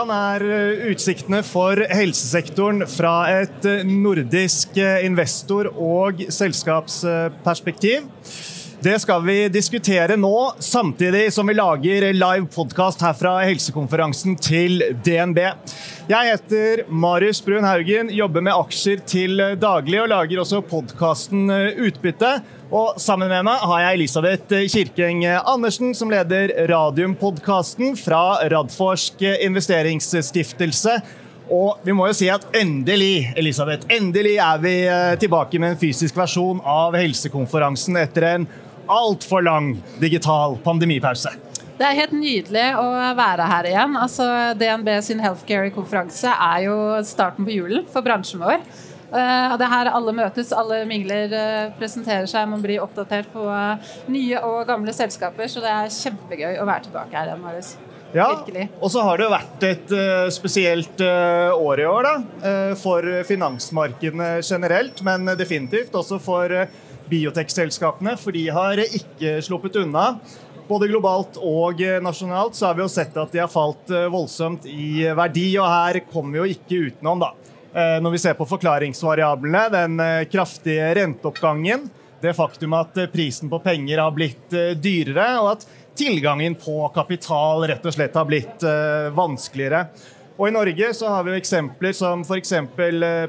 Hvordan 0.00 0.16
er 0.16 0.42
eh, 0.48 0.84
utsiktene 0.94 1.42
for 1.44 1.76
helsesektoren 1.92 2.86
fra 2.88 3.26
et 3.42 3.66
eh, 3.68 3.82
nordisk 3.84 4.78
eh, 4.80 5.02
investor- 5.04 5.68
og 5.76 6.22
selskapsperspektiv? 6.32 8.06
Det 8.80 8.94
skal 9.02 9.20
vi 9.26 9.34
diskutere 9.52 10.16
nå, 10.16 10.32
samtidig 10.56 11.26
som 11.36 11.52
vi 11.52 11.58
lager 11.58 12.06
live 12.16 12.48
podkast 12.48 13.04
her 13.04 13.12
fra 13.18 13.34
helsekonferansen 13.44 14.38
til 14.40 14.80
DNB. 15.04 15.42
Jeg 16.08 16.30
heter 16.30 16.86
Marius 16.88 17.42
Brun 17.44 17.68
Haugen, 17.68 18.08
jobber 18.08 18.46
med 18.48 18.56
aksjer 18.56 19.04
til 19.04 19.36
daglig 19.60 20.00
og 20.00 20.08
lager 20.14 20.40
også 20.46 20.62
podkasten 20.64 21.44
Utbytte. 21.76 22.38
Og 22.70 23.00
sammen 23.02 23.26
med 23.26 23.42
meg 23.48 23.64
har 23.66 23.80
jeg 23.82 23.96
Elisabeth 23.98 24.60
Kirkeng 24.70 25.24
Andersen, 25.26 25.90
som 25.98 26.10
leder 26.12 26.52
Radiumpodkasten 26.70 27.96
fra 27.98 28.38
Radforsk 28.52 29.24
investeringsstiftelse. 29.42 30.94
Og 31.50 31.82
vi 31.82 31.94
må 31.98 32.06
jo 32.06 32.14
si 32.14 32.28
at 32.30 32.44
endelig, 32.54 33.32
Elisabeth, 33.34 33.88
endelig 33.90 34.36
er 34.38 34.60
vi 34.62 34.74
eh, 34.86 35.16
tilbake 35.18 35.58
med 35.58 35.74
en 35.74 35.80
fysisk 35.80 36.14
versjon 36.14 36.60
av 36.62 36.94
helsekonferansen 36.94 37.98
etter 37.98 38.28
en 38.28 38.46
altfor 38.90 39.42
lang 39.42 39.72
digital 39.98 40.54
pandemipause. 40.62 41.34
Det 41.80 41.88
er 41.88 41.96
helt 41.96 42.14
nydelig 42.14 42.68
å 42.78 42.86
være 43.18 43.50
her 43.50 43.66
igjen. 43.66 43.98
Altså, 43.98 44.28
DNB 44.60 44.92
sin 45.02 45.22
healthcare-konferanse 45.24 46.30
er 46.30 46.68
jo 46.68 46.78
starten 47.08 47.48
på 47.48 47.56
julen 47.56 47.86
for 47.90 48.06
bransjen 48.06 48.44
vår. 48.44 48.62
Uh, 49.10 49.56
det 49.58 49.66
er 49.66 49.72
her 49.72 49.88
alle 49.90 50.12
møtes, 50.14 50.52
alle 50.54 50.84
mingler, 50.86 51.32
uh, 51.34 51.70
presenterer 51.80 52.28
seg, 52.30 52.46
man 52.46 52.62
blir 52.62 52.78
oppdatert 52.84 53.26
på 53.32 53.42
uh, 53.42 53.94
nye 54.06 54.38
og 54.46 54.62
gamle 54.68 54.94
selskaper. 54.94 55.50
Så 55.50 55.62
det 55.64 55.70
er 55.70 55.90
kjempegøy 55.90 56.60
å 56.62 56.66
være 56.68 56.86
tilbake 56.86 57.18
her 57.18 57.32
igjen, 57.32 57.42
Marius. 57.42 57.72
Ja, 58.14 58.28
og 58.82 58.90
så 58.90 59.02
har 59.06 59.20
det 59.20 59.28
vært 59.30 59.64
et 59.68 59.92
spesielt 60.34 60.98
år 60.98 61.78
i 61.78 61.84
år 61.86 62.08
da, 62.08 62.14
for 62.74 63.06
finansmarkedene 63.28 64.32
generelt, 64.42 64.98
men 65.06 65.30
definitivt 65.38 65.94
også 65.94 66.18
for 66.18 66.50
biotekselskapene, 67.06 68.16
for 68.18 68.34
de 68.34 68.48
har 68.50 68.82
ikke 68.82 69.36
sluppet 69.46 69.78
unna. 69.84 70.08
Både 70.66 70.90
globalt 70.90 71.38
og 71.38 71.78
nasjonalt 72.02 72.58
så 72.58 72.72
har 72.72 72.80
vi 72.80 72.82
jo 72.82 72.90
sett 72.90 73.14
at 73.14 73.30
de 73.30 73.44
har 73.44 73.52
falt 73.52 73.94
voldsomt 74.10 74.66
i 74.66 75.06
verdi, 75.14 75.52
og 75.62 75.70
her 75.70 76.02
kommer 76.10 76.34
vi 76.34 76.42
jo 76.42 76.58
ikke 76.58 76.82
utenom, 76.90 77.22
da. 77.22 77.30
Eh, 77.74 78.00
når 78.02 78.10
vi 78.10 78.18
ser 78.18 78.34
på 78.34 78.46
forklaringsvariablene, 78.50 79.68
den 79.70 80.00
eh, 80.02 80.24
kraftige 80.30 80.88
renteoppgangen, 80.98 81.86
det 82.20 82.32
faktum 82.34 82.74
at 82.74 82.96
eh, 82.98 83.10
prisen 83.12 83.50
på 83.50 83.60
penger 83.62 84.02
har 84.02 84.14
blitt 84.16 84.56
dyrere, 84.82 85.28
og 85.38 85.52
at 85.52 85.68
tilgangen 85.94 86.56
på 86.58 86.82
kapital 86.94 87.68
rett 87.70 87.86
og 87.86 87.94
slett 87.94 88.16
har 88.16 88.26
blitt 88.26 88.64
vanskeligere. 89.12 89.82
Og 90.40 90.46
I 90.48 90.52
Norge 90.54 90.86
så 90.96 91.10
har 91.12 91.26
vi 91.26 91.34
jo 91.34 91.40
eksempler 91.40 91.92
som 91.92 92.22
f.eks. 92.24 92.54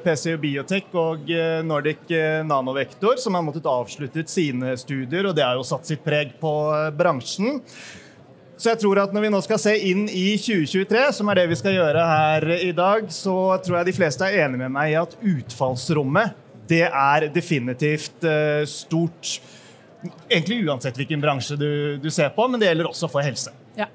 PCU 0.05 0.37
Biotech 0.39 0.93
og 0.95 1.27
Nordic 1.67 2.13
Nanovektor, 2.47 3.17
som 3.19 3.35
har 3.35 3.43
måttet 3.43 3.67
avsluttet 3.67 4.31
sine 4.31 4.77
studier, 4.79 5.27
og 5.27 5.35
det 5.35 5.43
har 5.43 5.59
jo 5.59 5.67
satt 5.67 5.89
sitt 5.89 6.05
preg 6.05 6.37
på 6.39 6.53
bransjen. 6.95 7.59
Så 8.61 8.69
jeg 8.69 8.77
tror 8.83 8.99
at 9.01 9.13
når 9.13 9.23
vi 9.25 9.29
nå 9.33 9.39
skal 9.41 9.57
se 9.57 9.71
inn 9.89 10.03
i 10.05 10.35
2023, 10.37 10.99
som 11.17 11.29
er 11.31 11.39
det 11.39 11.47
vi 11.49 11.57
skal 11.57 11.73
gjøre 11.73 12.01
her 12.05 12.43
i 12.59 12.69
dag, 12.77 13.07
så 13.09 13.33
tror 13.65 13.79
jeg 13.79 13.87
de 13.87 13.95
fleste 13.97 14.27
er 14.27 14.43
enig 14.43 14.59
med 14.61 14.75
meg 14.75 14.91
i 14.91 14.99
at 14.99 15.15
utfallsrommet 15.17 16.37
det 16.69 16.83
er 16.85 17.25
definitivt 17.33 18.21
uh, 18.21 18.61
stort. 18.69 19.39
Egentlig 20.29 20.59
uansett 20.67 20.97
hvilken 20.97 21.23
bransje 21.23 21.57
du, 21.57 21.97
du, 22.03 22.05
ser 22.13 22.29
på, 22.35 22.45
men 22.47 22.61
det 22.61 22.69
gjelder 22.69 22.91
også 22.91 23.09
for 23.09 23.25
helse. 23.25 23.49
Ja. 23.79 23.89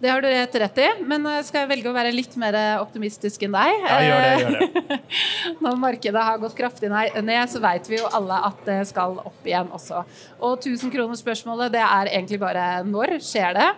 Det 0.00 0.08
har 0.08 0.24
du 0.24 0.30
rett, 0.32 0.56
rett 0.64 0.80
i, 0.80 0.88
men 1.08 1.24
eh, 1.28 1.38
skal 1.44 1.62
jeg 1.62 1.70
velge 1.70 1.88
å 1.88 1.94
være 1.96 2.10
litt 2.12 2.34
mer 2.40 2.56
optimistisk 2.82 3.46
enn 3.46 3.54
deg? 3.56 3.84
Ja, 3.84 4.00
gjør 4.04 4.24
det, 4.24 4.32
gjør 4.40 4.90
det. 4.90 4.98
Når 5.64 5.78
markedet 5.80 6.24
har 6.28 6.42
gått 6.42 6.56
kraftig 6.58 6.90
ned, 6.92 7.38
så 7.52 7.62
vet 7.64 7.88
vi 7.88 8.00
jo 8.00 8.10
alle 8.16 8.40
at 8.48 8.60
det 8.68 8.80
skal 8.90 9.16
opp 9.22 9.48
igjen 9.48 9.72
også. 9.72 10.02
Og 10.40 10.58
1000 10.58 10.92
kroner 10.92 11.16
spørsmålet 11.16 11.72
det 11.78 11.84
er 11.84 12.12
egentlig 12.12 12.40
bare 12.44 12.66
når 12.84 13.16
skjer 13.24 13.56
det? 13.56 13.70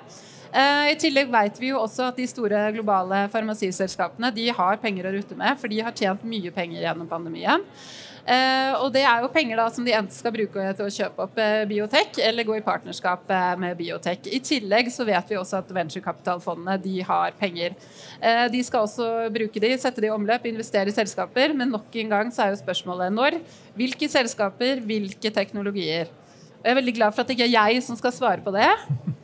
Eh, 0.48 0.90
I 0.92 0.98
tillegg 1.00 1.30
vet 1.32 1.60
vi 1.60 1.72
jo 1.72 1.82
også 1.82 2.08
at 2.08 2.18
de 2.18 2.26
store 2.28 2.68
globale 2.76 3.26
farmasiselskapene 3.32 4.32
de 4.34 4.48
har 4.54 4.82
penger 4.82 5.08
å 5.08 5.14
rute 5.18 5.38
med, 5.38 5.58
for 5.60 5.72
de 5.72 5.80
har 5.84 5.96
tjent 5.96 6.24
mye 6.28 6.52
penger 6.54 6.84
gjennom 6.86 7.08
pandemien. 7.10 7.64
Uh, 8.28 8.74
og 8.84 8.90
det 8.92 9.00
er 9.08 9.22
jo 9.24 9.30
penger 9.32 9.56
da 9.56 9.64
som 9.72 9.86
de 9.86 9.94
enten 9.96 10.12
skal 10.12 10.34
bruke 10.34 10.60
til 10.76 10.84
å 10.84 10.92
kjøpe 10.92 11.24
opp 11.24 11.38
uh, 11.40 11.62
biotek, 11.64 12.18
eller 12.20 12.44
gå 12.44 12.58
i 12.58 12.64
partnerskap 12.66 13.24
med 13.56 13.78
biotek. 13.78 14.28
I 14.36 14.42
tillegg 14.44 14.90
så 14.92 15.06
vet 15.08 15.32
vi 15.32 15.38
også 15.40 15.62
at 15.62 15.72
venturekapitalfondene 15.72 16.76
de 16.84 16.98
har 17.08 17.32
penger. 17.40 17.78
de 18.52 18.60
skal 18.66 18.84
også 18.84 19.30
bruke 19.32 19.62
de, 19.64 19.72
sette 19.80 20.04
de 20.04 20.10
i 20.10 20.12
omløp, 20.12 20.44
investere 20.50 20.92
i 20.92 20.96
selskaper, 20.98 21.56
men 21.56 21.72
nok 21.72 21.96
en 22.02 22.12
gang 22.12 22.34
så 22.34 22.44
er 22.44 22.52
jo 22.52 22.60
spørsmålet 22.60 23.16
når. 23.16 23.40
Hvilke 23.78 24.12
selskaper, 24.12 24.84
hvilke 24.84 25.32
teknologier? 25.32 26.12
Jeg 26.68 26.74
er 26.74 26.82
veldig 26.82 26.98
glad 26.98 27.14
for 27.16 27.24
at 27.24 27.30
det 27.30 27.38
ikke 27.38 27.46
er 27.46 27.54
jeg 27.54 27.80
som 27.80 27.96
skal 27.96 28.12
svare 28.12 28.42
på 28.44 28.52
det. 28.52 28.66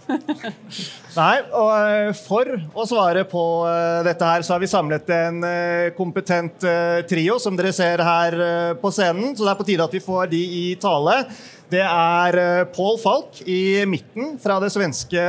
Nei, 1.19 1.35
og 1.53 1.73
eh, 1.77 2.15
for 2.17 2.49
å 2.73 2.87
svare 2.89 3.27
på 3.29 3.43
eh, 3.69 3.99
dette 4.07 4.31
her, 4.31 4.45
så 4.47 4.55
har 4.55 4.63
vi 4.63 4.71
samlet 4.73 5.13
en 5.13 5.45
eh, 5.45 5.91
kompetent 5.93 6.65
trio, 7.11 7.37
som 7.37 7.53
dere 7.59 7.75
ser 7.77 8.01
her 8.01 8.39
på 8.81 8.93
scenen. 8.97 9.35
Så 9.37 9.45
det 9.45 9.53
er 9.53 9.61
på 9.61 9.67
tide 9.69 9.85
at 9.85 9.93
vi 9.93 10.01
får 10.07 10.33
de 10.33 10.41
i 10.41 10.65
tale. 10.81 11.19
Det 11.69 11.85
er 11.85 12.65
Paul 12.73 12.97
Falk 13.03 13.43
i 13.45 13.85
midten 13.93 14.39
fra 14.41 14.57
det 14.65 14.73
svenske 14.73 15.29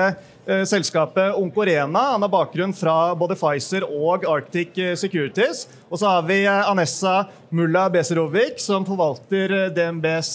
selskapet 0.68 1.36
Onkorena. 1.40 2.00
Han 2.16 2.22
har 2.22 2.30
bakgrunn 2.30 2.74
fra 2.76 3.16
både 3.18 3.38
Pfizer 3.40 3.86
og 3.88 4.28
Arctic 4.30 4.78
Securities. 5.00 5.66
Og 5.90 6.00
så 6.02 6.10
har 6.10 6.26
vi 6.28 6.42
eh, 6.44 6.70
Anessa 6.70 7.26
Mulla 7.56 7.86
Beserovic, 7.90 8.60
som 8.60 8.86
forvalter 8.88 9.54
eh, 9.54 9.70
DNBs 9.76 10.32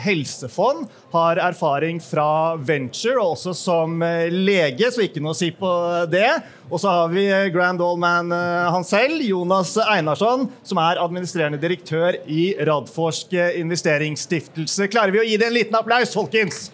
helsefond. 0.00 0.88
Har 1.12 1.38
erfaring 1.38 2.00
fra 2.02 2.56
venture 2.56 3.20
og 3.20 3.36
også 3.36 3.54
som 3.54 4.02
lege, 4.32 4.88
så 4.90 5.04
ikke 5.04 5.22
noe 5.22 5.36
å 5.36 5.38
si 5.38 5.52
på 5.54 5.70
det. 6.10 6.30
Og 6.70 6.80
så 6.82 6.90
har 6.90 7.12
vi 7.12 7.28
grand 7.54 7.82
old 7.84 8.00
man 8.02 8.32
han 8.32 8.86
selv, 8.88 9.22
Jonas 9.22 9.76
Einarsson, 9.84 10.48
som 10.66 10.80
er 10.82 10.98
administrerende 11.02 11.60
direktør 11.62 12.18
i 12.26 12.56
Radforsk 12.66 13.36
investeringsstiftelse. 13.60 14.90
Klarer 14.90 15.14
vi 15.14 15.22
å 15.22 15.28
gi 15.28 15.38
det 15.38 15.52
en 15.52 15.58
liten 15.60 15.78
applaus, 15.78 16.16
folkens? 16.16 16.72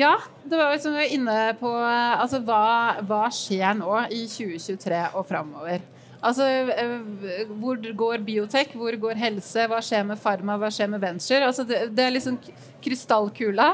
Ja, 0.00 0.14
det 0.44 0.56
var 0.56 0.72
liksom 0.72 0.94
vi 0.94 1.02
var 1.02 1.14
inne 1.14 1.38
på 1.60 1.70
altså, 1.76 2.40
hva, 2.46 3.00
hva, 3.04 3.24
skjer 3.34 3.74
nå 3.76 3.96
i 4.08 4.24
2023 4.30 5.00
og 5.12 5.26
framover? 5.28 5.82
Altså, 6.20 6.46
eh, 6.72 7.48
hvor 7.48 7.80
går 7.96 8.24
biotek, 8.24 8.74
hvor 8.76 8.96
går 9.00 9.20
helse, 9.20 9.64
hva 9.68 9.80
skjer 9.84 10.04
med 10.08 10.20
farma, 10.20 10.58
hva 10.60 10.68
skjer 10.72 10.90
med 10.92 11.00
venture? 11.04 11.46
Altså, 11.46 11.64
det, 11.68 11.86
det 11.96 12.04
er 12.04 12.12
liksom 12.12 12.36
krystallkula. 12.84 13.70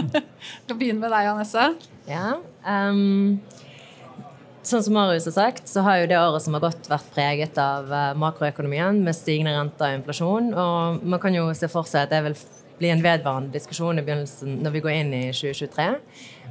Skal 0.64 0.78
begynne 0.78 1.02
med 1.02 1.14
deg, 1.14 1.30
Anessa. 1.30 1.68
Ja, 2.10 2.36
um, 2.66 3.38
sånn 4.66 4.82
som 4.82 4.98
Marius 4.98 5.28
har 5.30 5.36
sagt, 5.36 5.70
så 5.70 5.82
har 5.86 6.02
jo 6.02 6.10
det 6.10 6.18
året 6.18 6.42
som 6.42 6.58
har 6.58 6.66
gått, 6.66 6.90
vært 6.90 7.10
preget 7.14 7.58
av 7.62 7.90
eh, 7.90 8.12
makroøkonomien 8.18 8.98
med 9.06 9.18
stigende 9.18 9.54
renter 9.54 9.92
og 9.92 10.00
inflasjon. 10.00 10.52
Og 10.58 11.06
man 11.06 11.22
kan 11.22 11.38
jo 11.38 11.48
se 11.54 11.70
for 11.70 11.86
seg 11.86 12.06
at 12.06 12.14
det 12.14 12.22
vil 12.26 12.38
bli 12.78 12.90
en 12.92 13.02
vedvarende 13.04 13.54
diskusjon 13.54 13.98
i 13.98 14.04
begynnelsen 14.04 14.60
når 14.64 14.74
vi 14.74 14.82
går 14.84 14.96
inn 14.98 15.14
i 15.16 15.22
2023. 15.32 15.86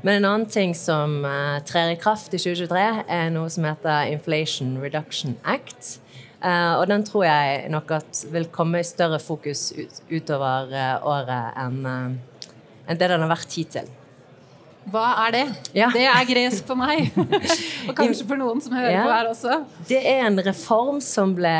Men 0.06 0.20
en 0.20 0.28
annen 0.30 0.48
ting 0.52 0.76
som 0.78 1.22
uh, 1.26 1.58
trer 1.66 1.94
i 1.94 2.00
kraft 2.00 2.34
i 2.36 2.42
2023, 2.42 2.86
er 3.10 3.30
noe 3.34 3.50
som 3.50 3.66
heter 3.66 4.12
Inflation 4.14 4.76
Reduction 4.82 5.38
Act. 5.42 6.00
Uh, 6.44 6.78
og 6.78 6.86
den 6.92 7.06
tror 7.08 7.26
jeg 7.26 7.70
nok 7.74 7.96
at 7.98 8.26
vil 8.34 8.46
komme 8.54 8.82
i 8.82 8.86
større 8.86 9.18
fokus 9.24 9.72
ut, 9.74 10.02
utover 10.12 10.74
uh, 10.74 11.06
året 11.16 11.62
enn 11.62 11.86
en 12.86 13.00
det 13.00 13.08
den 13.10 13.24
har 13.24 13.32
vært 13.32 13.56
hittil. 13.58 13.88
Hva 14.94 15.08
er 15.24 15.32
det? 15.34 15.46
Ja. 15.74 15.88
Det 15.90 16.04
er 16.06 16.28
gresk 16.30 16.68
for 16.68 16.78
meg. 16.78 17.08
Og 17.90 17.96
kanskje 17.98 18.28
for 18.30 18.38
noen 18.38 18.62
som 18.62 18.76
hører 18.78 18.94
ja. 18.94 19.08
på 19.08 19.16
her 19.16 19.30
også. 19.32 19.56
Det 19.90 20.04
er 20.06 20.28
en 20.28 20.38
reform 20.46 21.00
som 21.02 21.34
ble, 21.34 21.56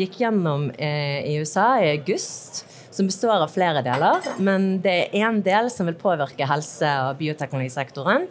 gikk 0.00 0.22
gjennom 0.22 0.70
i 0.80 1.36
USA 1.42 1.74
i 1.84 1.90
august 1.98 2.62
som 3.00 3.08
består 3.08 3.40
av 3.40 3.48
flere 3.48 3.80
deler. 3.84 4.20
Men 4.44 4.74
det 4.84 4.92
er 4.92 5.14
én 5.24 5.40
del 5.44 5.70
som 5.72 5.88
vil 5.88 5.96
påvirke 5.96 6.44
helse- 6.48 6.90
og 7.06 7.16
bioteknologisektoren. 7.20 8.26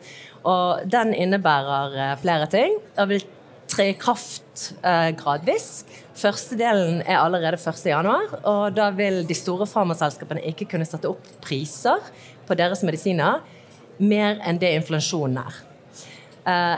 Og 0.45 0.83
den 0.85 1.13
innebærer 1.17 1.95
eh, 1.97 2.17
flere 2.21 2.45
ting. 2.51 2.75
Det 2.95 3.07
vil 3.09 3.25
tre 3.69 3.87
i 3.89 3.95
kraft 3.97 4.67
eh, 4.83 5.09
gradvis. 5.17 5.87
Første 6.19 6.57
delen 6.59 7.01
er 7.01 7.17
allerede 7.17 7.57
1.1, 7.57 8.35
og 8.43 8.75
da 8.75 8.89
vil 8.93 9.23
de 9.25 9.37
store 9.37 9.65
farmaselskapene 9.69 10.43
ikke 10.51 10.67
kunne 10.73 10.85
sette 10.85 11.09
opp 11.09 11.25
priser 11.41 12.03
på 12.45 12.57
deres 12.59 12.83
medisiner 12.85 13.39
mer 13.97 14.37
enn 14.45 14.59
det 14.61 14.73
inflasjonen 14.81 15.41
er. 15.41 15.59
Eh, 16.45 16.77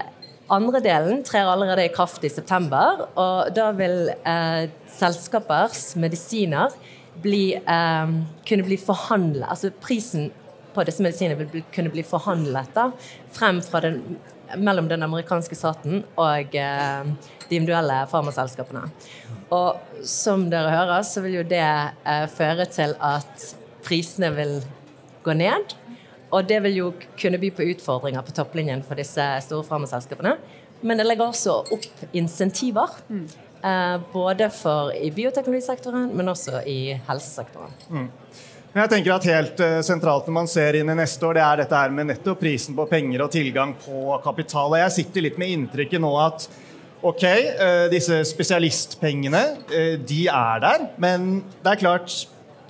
andre 0.51 0.83
delen 0.83 1.25
trer 1.27 1.49
allerede 1.49 1.89
i 1.89 1.91
kraft 1.91 2.23
i 2.27 2.31
september, 2.31 3.05
og 3.19 3.51
da 3.55 3.69
vil 3.75 4.11
selskapers 4.91 5.93
medisiner 5.99 6.75
bli, 7.21 7.55
um, 7.67 8.21
kunne 8.47 8.63
bli 8.63 8.77
forhandlet 8.79 9.49
Altså 9.49 9.71
prisen 9.83 10.29
på 10.71 10.85
disse 10.87 11.03
medisinene 11.03 11.35
vil 11.39 11.65
kunne 11.75 11.91
bli 11.91 12.03
forhandlet 12.07 12.71
da, 12.75 12.87
frem 13.35 13.59
den, 13.83 13.97
mellom 14.55 14.87
den 14.87 15.03
amerikanske 15.03 15.55
staten 15.55 16.05
og 16.15 16.55
uh, 16.55 17.09
de 17.49 17.57
individuelle 17.57 18.05
farmaselskapene. 18.11 18.85
Og 19.51 20.05
som 20.07 20.47
dere 20.51 20.71
hører, 20.71 21.03
så 21.03 21.23
vil 21.25 21.41
jo 21.41 21.43
det 21.43 21.65
uh, 22.07 22.27
føre 22.31 22.69
til 22.71 22.95
at 23.03 23.49
prisene 23.83 24.31
vil 24.37 24.61
gå 25.25 25.35
ned. 25.35 25.75
Og 26.31 26.47
det 26.47 26.61
vil 26.63 26.77
jo 26.77 26.89
kunne 27.19 27.39
by 27.41 27.51
på 27.51 27.67
utfordringer 27.73 28.23
på 28.23 28.35
topplinjen 28.35 28.83
for 28.87 28.95
disse 28.95 29.25
store 29.43 29.67
farmaselskapene. 29.67 30.37
Men 30.81 30.97
det 30.97 31.05
legger 31.05 31.27
også 31.27 31.57
opp 31.75 32.05
insentiver. 32.15 32.95
Eh, 33.63 33.97
både 34.13 34.49
for 34.49 34.93
i 34.95 35.11
bioteknologisektoren, 35.13 36.09
men 36.17 36.31
også 36.31 36.63
i 36.65 36.95
helsesektoren. 37.07 37.75
Mm. 37.89 38.07
Jeg 38.71 38.89
tenker 38.93 39.13
at 39.13 39.27
Helt 39.27 39.59
uh, 39.59 39.81
sentralt 39.83 40.29
når 40.29 40.35
man 40.37 40.49
ser 40.49 40.77
inn 40.79 40.89
i 40.89 40.95
neste 40.95 41.27
år, 41.27 41.35
det 41.37 41.43
er 41.43 41.61
dette 41.61 41.77
her 41.77 41.93
med 41.93 42.07
nettopp 42.07 42.39
prisen 42.39 42.77
på 42.77 42.87
penger 42.89 43.25
og 43.25 43.33
tilgang 43.33 43.75
på 43.83 44.15
kapital. 44.23 44.77
Jeg 44.79 44.95
sitter 44.95 45.27
litt 45.27 45.39
med 45.41 45.51
inntrykket 45.51 46.01
nå 46.01 46.11
at 46.23 46.47
ok, 47.03 47.25
uh, 47.59 47.85
disse 47.91 48.21
spesialistpengene 48.31 49.43
de 50.07 50.21
er 50.31 50.63
der, 50.63 50.87
men 51.03 51.41
det 51.59 51.75
er 51.75 51.83
klart 51.83 52.15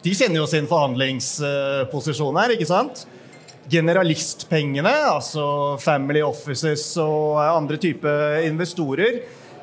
de 0.01 0.15
kjenner 0.17 0.41
jo 0.41 0.47
sin 0.49 0.65
forhandlingsposisjon 0.65 2.39
her, 2.41 2.55
ikke 2.55 2.65
sant? 2.65 3.03
Generalistpengene, 3.71 4.95
altså 5.11 5.77
family 5.79 6.23
offices 6.25 6.88
og 6.99 7.38
andre 7.43 7.77
typer 7.79 8.41
investorer, 8.47 9.21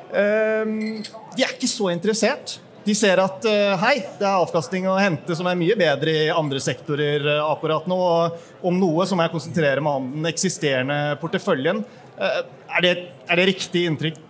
de 0.09 1.43
er 1.45 1.53
ikke 1.53 1.69
så 1.69 1.91
interessert. 1.93 2.59
De 2.89 2.95
ser 2.95 3.19
at 3.21 3.43
eh, 3.45 3.75
hei, 3.83 3.95
det 4.17 4.25
er 4.25 4.39
avkastning 4.39 4.87
å 4.89 4.97
hente 4.97 5.35
som 5.37 5.47
er 5.49 5.57
mye 5.59 5.75
bedre 5.77 6.13
i 6.23 6.29
andre 6.31 6.61
sektorer 6.63 7.25
eh, 7.35 7.41
akkurat 7.43 7.87
nå. 7.89 7.97
Og 7.99 8.65
om 8.69 8.79
noe 8.79 9.05
så 9.07 9.17
må 9.17 9.25
jeg 9.25 9.33
konsentrere 9.35 9.83
meg 9.83 9.99
om 9.99 10.07
den 10.15 10.29
eksisterende 10.31 10.99
porteføljen. 11.21 11.83
Eh, 12.17 12.39
er 12.77 12.85
det, 12.85 12.93
er 13.27 13.41
det 13.41 13.47
riktig 13.51 13.85
inntrykk, 13.89 14.21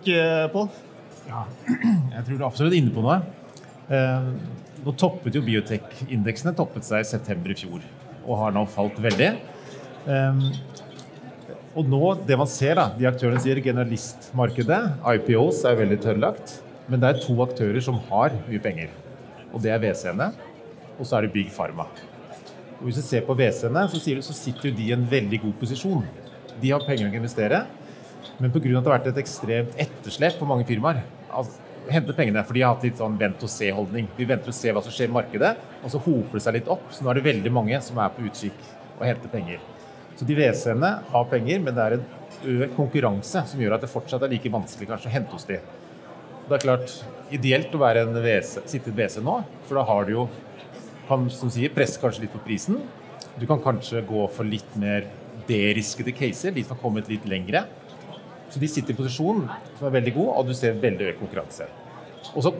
Pål? 0.52 0.68
Ja, 1.30 1.44
jeg 1.68 2.24
tror 2.26 2.34
du 2.34 2.40
er 2.40 2.48
absolutt 2.48 2.76
inne 2.76 2.92
på 2.94 3.04
noe. 3.04 3.20
Nå 4.80 4.94
toppet 4.98 5.36
jo 5.36 5.42
biotek-indeksene 5.44 6.54
toppet 6.56 6.86
seg 6.86 7.04
i 7.04 7.08
september 7.08 7.52
i 7.52 7.58
fjor 7.58 7.84
og 8.24 8.38
har 8.40 8.54
nå 8.54 8.64
falt 8.70 8.98
veldig. 9.02 9.28
Og 11.78 11.86
nå, 11.86 12.02
det 12.26 12.34
man 12.38 12.48
ser, 12.50 12.74
da, 12.74 12.88
de 12.98 13.06
aktørene 13.06 13.38
sier 13.42 13.60
generalistmarkedet, 13.62 14.80
IPOs 15.06 15.62
er 15.70 15.78
veldig 15.78 15.98
tørrlagt. 16.02 16.56
Men 16.90 17.02
det 17.02 17.12
er 17.12 17.20
to 17.22 17.36
aktører 17.44 17.78
som 17.84 18.00
har 18.08 18.34
mye 18.48 18.62
penger. 18.62 18.90
Og 19.54 19.62
det 19.62 19.70
er 19.70 19.82
WC-ene, 19.82 20.32
og 20.96 21.06
så 21.06 21.18
er 21.18 21.26
det 21.26 21.34
Big 21.36 21.52
Pharma. 21.54 21.86
Og 22.80 22.88
Hvis 22.88 22.98
du 22.98 23.04
ser 23.06 23.22
på 23.26 23.36
WC-ene, 23.38 23.86
så, 23.92 24.02
så, 24.02 24.34
sitter 24.34 24.74
de 24.74 24.88
i 24.88 24.92
en 24.96 25.06
veldig 25.06 25.42
god 25.44 25.54
posisjon. 25.62 26.02
De 26.60 26.74
har 26.74 26.82
penger 26.86 27.06
å 27.06 27.20
investere, 27.20 27.64
men 28.42 28.50
pga. 28.50 28.58
at 28.58 28.66
det 28.66 28.76
har 28.80 28.96
vært 28.96 29.10
et 29.12 29.22
ekstremt 29.22 29.78
etterslep 29.78 30.40
på 30.40 30.48
mange 30.48 30.66
firmaer 30.66 31.04
altså, 31.30 31.60
hente 31.90 32.14
pengene, 32.16 32.42
for 32.46 32.56
de 32.56 32.62
har 32.64 32.74
hatt 32.74 32.84
litt 32.86 32.98
sånn 33.00 33.18
vent 33.20 33.42
og 33.46 33.50
se-holdning. 33.50 34.10
Vi 34.18 34.26
venter 34.28 34.52
og 34.52 34.56
ser 34.56 34.74
hva 34.76 34.82
som 34.84 34.94
skjer 34.94 35.10
i 35.10 35.14
markedet, 35.14 35.56
og 35.80 35.92
så 35.92 36.02
hoper 36.02 36.38
det 36.38 36.44
seg 36.44 36.58
litt 36.58 36.70
opp. 36.72 36.90
Så 36.94 37.04
nå 37.04 37.12
er 37.12 37.20
det 37.20 37.28
veldig 37.30 37.52
mange 37.54 37.80
som 37.84 38.00
er 38.02 38.12
på 38.14 38.26
utkikk 38.26 38.58
og 38.98 39.06
henter 39.06 39.32
penger. 39.32 39.62
Så 40.20 40.26
de 40.28 40.34
WC-ene 40.36 40.88
har 41.08 41.28
penger, 41.30 41.62
men 41.64 41.72
det 41.72 41.80
er 41.80 41.94
en 41.96 42.02
økt 42.60 42.74
konkurranse 42.76 43.40
som 43.48 43.60
gjør 43.62 43.78
at 43.78 43.86
det 43.86 43.88
fortsatt 43.88 44.26
er 44.26 44.28
like 44.34 44.50
vanskelig 44.52 44.90
kanskje 44.90 45.08
å 45.08 45.12
hente 45.14 45.32
hos 45.32 45.46
de. 45.48 45.56
Det 46.44 46.56
er 46.58 46.64
klart 46.66 46.92
ideelt 47.32 47.72
å 47.72 47.80
være 47.80 48.02
en 48.04 48.18
VC, 48.20 48.58
sitte 48.68 48.90
i 48.90 48.92
et 48.92 48.98
WC 48.98 49.22
nå, 49.24 49.38
for 49.64 49.80
da 49.80 49.86
har 49.88 50.04
du 50.04 50.12
jo 50.12 50.26
kan, 51.08 51.24
som 51.32 51.48
sier, 51.48 51.72
presse 51.72 51.96
kanskje 52.02 52.26
litt 52.26 52.34
på 52.34 52.42
prisen. 52.44 52.82
Du 53.40 53.46
kan 53.48 53.62
kanskje 53.64 54.02
gå 54.04 54.26
for 54.34 54.44
litt 54.44 54.76
mer 54.82 55.08
deriskede 55.48 56.12
caser, 56.12 56.52
de 56.52 56.66
som 56.66 56.76
har 56.76 56.82
kommet 56.82 57.08
litt 57.08 57.24
lengre. 57.30 57.64
Så 58.52 58.60
de 58.60 58.68
sitter 58.68 58.92
i 58.92 58.98
posisjon 59.00 59.46
som 59.78 59.88
er 59.88 59.94
veldig 60.02 60.14
god, 60.18 60.34
og 60.34 60.50
du 60.50 60.56
ser 60.58 60.76
veldig 60.84 61.14
økt 61.14 61.22
konkurranse. 61.22 61.70
Og 62.34 62.44
så 62.44 62.52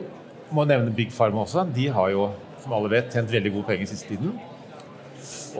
må 0.49 0.65
jeg 0.65 0.73
nevne 0.73 0.97
Big 0.97 1.13
Pharma 1.13 1.45
også. 1.45 1.67
De 1.77 1.91
har 1.93 2.09
jo, 2.09 2.31
som 2.65 2.73
alle 2.73 2.89
vet, 2.97 3.13
tjent 3.13 3.29
veldig 3.29 3.53
gode 3.59 3.69
penger 3.69 3.93
siste 3.93 4.15
tiden. 4.15 4.33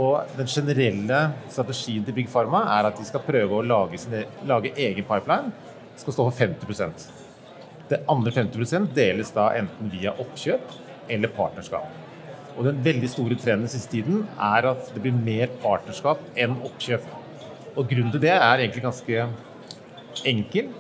Og 0.02 0.38
den 0.38 0.50
generelle 0.50 1.24
strategien 1.52 2.06
til 2.08 2.16
Big 2.16 2.30
Pharma 2.32 2.64
er 2.80 2.90
at 2.90 3.00
de 3.00 3.08
skal 3.08 3.24
prøve 3.26 3.60
å 3.60 3.66
lage, 3.66 4.00
sine, 4.02 4.26
lage 4.50 4.74
egen 4.76 5.08
pipeline. 5.08 5.52
Skal 6.00 6.16
stå 6.16 6.30
for 6.30 6.40
50% 6.40 7.12
det 7.92 8.00
andre 8.12 8.32
50% 8.32 8.94
deles 8.96 9.34
da 9.36 9.50
enten 9.60 9.92
via 9.92 10.14
oppkjøp 10.24 10.76
eller 11.12 11.32
partnerskap. 11.36 11.88
Og 12.58 12.66
Den 12.68 12.80
veldig 12.84 13.10
store 13.12 13.38
trenden 13.40 13.66
den 13.68 13.74
siste 13.74 13.92
tiden 13.98 14.26
er 14.36 14.68
at 14.72 14.92
det 14.94 15.02
blir 15.04 15.16
mer 15.16 15.52
partnerskap 15.64 16.24
enn 16.40 16.58
oppkjøp. 16.68 17.06
Og 17.76 17.88
Grunnen 17.88 18.12
til 18.14 18.24
det 18.24 18.34
er 18.36 18.64
egentlig 18.64 18.84
ganske 18.86 19.28
enkel. 20.28 20.72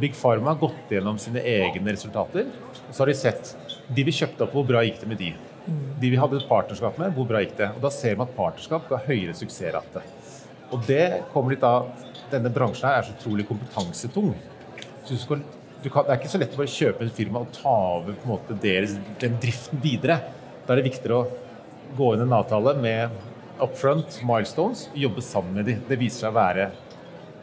Big 0.00 0.14
Pharma 0.18 0.54
har 0.54 0.62
gått 0.62 0.94
gjennom 0.94 1.18
sine 1.22 1.42
egne 1.42 1.94
resultater. 1.94 2.50
og 2.88 2.94
Så 2.94 3.02
har 3.02 3.10
de 3.10 3.18
sett 3.18 3.54
de 3.90 4.06
vi 4.06 4.14
kjøpte 4.14 4.46
opp, 4.46 4.54
hvor 4.54 4.66
bra 4.66 4.82
gikk 4.86 5.02
det 5.02 5.10
med 5.10 5.22
de. 5.22 5.32
De 6.00 6.10
vi 6.10 6.18
hadde 6.18 6.40
et 6.40 6.48
partnerskap 6.48 6.98
med, 6.98 7.12
hvor 7.14 7.28
bra 7.28 7.42
gikk 7.44 7.56
det. 7.58 7.70
Og 7.76 7.84
Da 7.84 7.92
ser 7.94 8.18
man 8.18 8.28
at 8.28 8.36
partnerskap 8.36 8.88
ga 8.90 9.00
høyere 9.06 9.36
suksessrate. 9.38 10.02
Og 10.70 10.82
det 10.86 11.22
kommer 11.32 11.54
litt 11.54 11.66
av 11.66 11.88
at 11.90 12.20
denne 12.30 12.52
bransjen 12.54 12.88
her 12.88 13.00
er 13.00 13.08
så 13.08 13.14
utrolig 13.16 13.46
kompetansetung. 13.48 14.34
Så 15.04 15.16
du 15.16 15.20
skal 15.22 15.42
kan, 15.88 16.04
det 16.04 16.12
er 16.12 16.18
ikke 16.18 16.28
så 16.28 16.40
lett 16.42 16.52
å 16.52 16.60
bare 16.60 16.72
kjøpe 16.72 17.06
en 17.06 17.14
firma 17.16 17.40
og 17.40 17.52
ta 17.56 17.72
over 17.96 18.12
på 18.12 18.26
en 18.26 18.32
måte 18.34 18.56
deres, 18.60 18.98
den 19.22 19.38
driften 19.40 19.80
videre. 19.80 20.18
Da 20.66 20.74
er 20.74 20.80
det 20.80 20.90
viktigere 20.90 21.22
å 21.22 21.96
gå 21.96 22.10
inn 22.14 22.26
en 22.26 22.36
avtale 22.36 22.74
med 22.82 23.14
upfront, 23.64 24.18
milestones, 24.28 24.86
og 24.92 25.00
jobbe 25.00 25.24
sammen 25.24 25.56
med 25.56 25.70
dem. 25.70 25.80
Det 25.88 25.98
viser 26.00 26.26
seg 26.26 26.34
å 26.34 26.36
være 26.36 26.68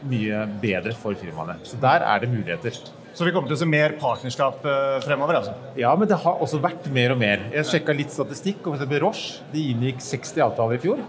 mye 0.07 0.43
bedre 0.61 0.93
for 0.97 1.17
firmaene. 1.17 1.57
Så 1.65 1.79
der 1.81 2.05
er 2.05 2.21
det 2.21 2.29
muligheter. 2.29 2.77
Så 3.17 3.25
vi 3.25 3.31
kommer 3.33 3.49
til 3.49 3.55
å 3.55 3.57
se 3.57 3.65
mer 3.65 3.95
partnerskap 3.97 4.65
eh, 4.69 4.95
fremover? 5.01 5.39
altså? 5.39 5.55
Ja, 5.79 5.89
men 5.97 6.05
det 6.05 6.19
har 6.21 6.41
også 6.43 6.59
vært 6.61 6.85
mer 6.93 7.15
og 7.15 7.17
mer. 7.17 7.47
Jeg 7.49 7.65
sjekka 7.65 7.95
litt 7.97 8.13
statistikk. 8.13 8.67
og 8.69 8.77
Roche 9.01 9.41
de 9.49 9.63
inngikk 9.71 10.03
60 10.05 10.43
avtaler 10.45 10.77
i 10.77 10.83
fjor. 10.83 11.01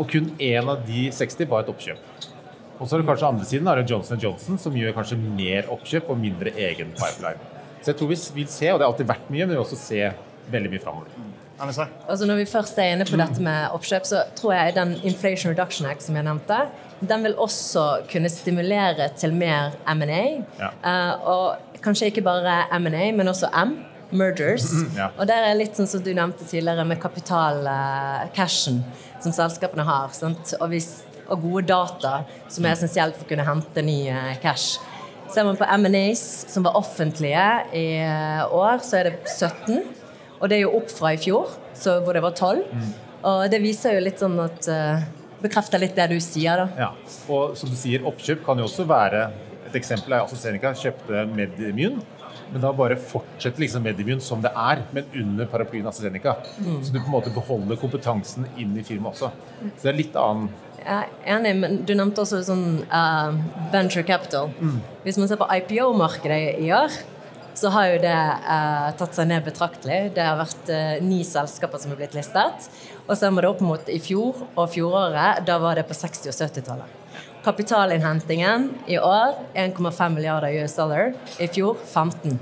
Og 0.00 0.08
kun 0.08 0.30
én 0.40 0.70
av 0.72 0.80
de 0.86 1.10
60 1.12 1.50
var 1.50 1.66
et 1.66 1.68
oppkjøp. 1.74 2.30
Og 2.80 2.88
så 2.88 2.96
er 2.96 3.02
det 3.02 3.08
kanskje 3.10 3.28
andre 3.28 3.50
siden 3.50 3.68
er 3.68 3.82
det 3.82 3.92
Johnson 3.92 4.22
Johnson, 4.22 4.56
som 4.56 4.80
gjør 4.80 4.96
kanskje 4.96 5.20
mer 5.20 5.68
oppkjøp 5.74 6.08
og 6.08 6.16
mindre 6.22 6.54
egen 6.56 6.96
pipeline. 6.96 7.52
Så 7.82 7.92
jeg 7.92 8.00
tror 8.00 8.08
vi 8.14 8.20
vil 8.38 8.48
se, 8.48 8.70
og 8.72 8.80
det 8.80 8.86
har 8.86 8.94
alltid 8.94 9.12
vært 9.12 9.28
mye, 9.28 9.44
men 9.44 9.52
vi 9.52 9.58
vil 9.58 9.64
også 9.66 9.80
se 9.82 10.00
veldig 10.56 10.72
mye 10.72 10.84
framover. 10.86 11.28
Altså 11.60 12.24
når 12.24 12.40
vi 12.40 12.48
først 12.48 12.80
er 12.80 12.94
inne 12.94 13.04
på 13.04 13.20
dette 13.20 13.44
med 13.44 13.76
oppkjøp, 13.76 14.08
så 14.08 14.24
tror 14.40 14.56
jeg 14.56 14.78
den 14.80 14.96
Inflation 15.04 15.52
Reduction 15.52 15.90
Act 15.92 16.08
som 16.08 16.16
jeg 16.16 16.24
nevnte, 16.24 16.62
den 17.00 17.24
vil 17.24 17.36
også 17.40 17.84
kunne 18.10 18.30
stimulere 18.32 19.08
til 19.16 19.32
mer 19.34 19.76
M&A. 19.88 20.24
Ja. 20.60 20.72
Uh, 20.84 21.28
og 21.32 21.80
kanskje 21.84 22.10
ikke 22.10 22.24
bare 22.26 22.64
M&A, 22.76 23.10
men 23.16 23.28
også 23.28 23.48
M. 23.64 23.78
Mergers. 24.10 24.66
Ja. 24.96 25.12
Og 25.16 25.28
der 25.30 25.46
er 25.46 25.54
litt 25.54 25.78
sånn 25.78 25.88
som 25.88 26.02
du 26.02 26.10
nevnte 26.16 26.44
tidligere, 26.44 26.84
med 26.84 27.00
kapital-cashen 27.02 28.82
uh, 28.82 29.06
som 29.22 29.32
selskapene 29.32 29.86
har. 29.86 30.12
Og 30.58 30.66
hvis 30.72 30.90
og 31.30 31.44
gode 31.44 31.68
data, 31.68 32.24
som 32.50 32.66
er 32.66 32.74
essensielt 32.74 33.14
for 33.14 33.22
å 33.22 33.30
kunne 33.30 33.46
hente 33.46 33.84
ny 33.86 33.98
eh, 34.10 34.32
cash. 34.42 34.80
Ser 35.30 35.46
man 35.46 35.54
på 35.54 35.66
M&As 35.78 36.24
som 36.50 36.64
var 36.66 36.74
offentlige 36.74 37.44
i 37.78 37.86
år, 38.02 38.80
så 38.82 38.98
er 38.98 39.10
det 39.10 39.30
17. 39.30 39.78
Og 40.40 40.50
det 40.50 40.56
er 40.56 40.64
jo 40.64 40.72
opp 40.80 40.90
fra 40.90 41.12
i 41.14 41.20
fjor, 41.22 41.52
hvor 41.78 42.16
det 42.16 42.24
var 42.24 42.34
12. 42.34 42.64
Mm. 42.66 42.88
Og 43.30 43.44
det 43.52 43.60
viser 43.62 43.94
jo 43.94 44.02
litt 44.02 44.18
sånn 44.18 44.34
at 44.42 44.66
Bekrefter 45.40 45.82
litt 45.82 45.96
det 45.96 46.08
du 46.12 46.18
sier, 46.22 46.64
da. 46.64 46.86
Ja. 46.86 47.16
Og 47.32 47.56
som 47.58 47.70
du 47.72 47.76
sier, 47.78 48.04
oppkjøp 48.06 48.44
kan 48.46 48.60
jo 48.60 48.68
også 48.68 48.88
være 48.88 49.30
Et 49.70 49.76
eksempel 49.78 50.16
er 50.16 50.24
AstraZeneca 50.24 50.72
kjøpte 50.74 51.26
Medimune. 51.30 52.02
men 52.50 52.62
da 52.64 52.72
bare 52.74 52.96
fortsetter 52.98 53.62
liksom 53.62 53.84
Medimune 53.86 54.20
som 54.20 54.40
det 54.42 54.50
er, 54.50 54.80
men 54.90 55.04
under 55.14 55.46
paraplyen 55.46 55.86
AstraZeneca. 55.86 56.34
Mm. 56.58 56.80
Så 56.82 56.90
du 56.90 56.98
på 56.98 57.06
en 57.06 57.12
måte 57.12 57.30
beholder 57.30 57.78
kompetansen 57.78 58.48
inn 58.58 58.74
i 58.76 58.82
firmaet 58.82 59.14
også. 59.14 59.30
Så 59.76 59.84
det 59.84 59.92
er 59.92 60.00
litt 60.00 60.18
annen 60.18 60.50
jeg 60.80 60.96
er 60.96 61.36
enig, 61.36 61.54
men 61.60 61.80
du 61.84 61.92
nevnte 61.96 62.22
også 62.24 62.40
sånn 62.46 62.66
uh, 62.88 63.36
venture 63.72 64.04
capital. 64.06 64.50
Mm. 64.60 64.78
Hvis 65.04 65.18
man 65.20 65.28
ser 65.28 65.40
på 65.40 65.48
IPO-markedet 65.58 66.60
i 66.64 66.70
år, 66.72 66.94
så 67.60 67.72
har 67.74 67.90
jo 67.90 67.98
det 68.00 68.16
uh, 68.16 68.88
tatt 68.96 69.16
seg 69.16 69.28
ned 69.28 69.44
betraktelig. 69.44 70.00
Det 70.16 70.24
har 70.24 70.38
vært 70.40 70.72
uh, 70.72 70.96
ni 71.04 71.20
selskaper 71.26 71.82
som 71.82 71.92
er 71.92 72.00
blitt 72.00 72.16
listet. 72.16 72.70
Og 73.10 73.18
så 73.18 73.30
må 73.34 73.42
det 73.42 73.50
opp 73.50 73.62
mot 73.66 73.88
i 73.90 73.98
fjor 74.02 74.44
og 74.54 74.68
fjoråret, 74.70 75.42
da 75.46 75.56
var 75.58 75.80
det 75.80 75.88
på 75.88 75.96
60- 75.98 76.30
og 76.30 76.36
70-tallet. 76.36 76.96
Kapitalinnhentingen 77.42 78.68
i 78.86 79.00
år 79.00 79.34
1,5 79.58 80.14
milliarder 80.14 80.54
US 80.60 80.76
dollar. 80.78 81.10
I 81.42 81.48
fjor 81.50 81.80
15. 81.82 82.38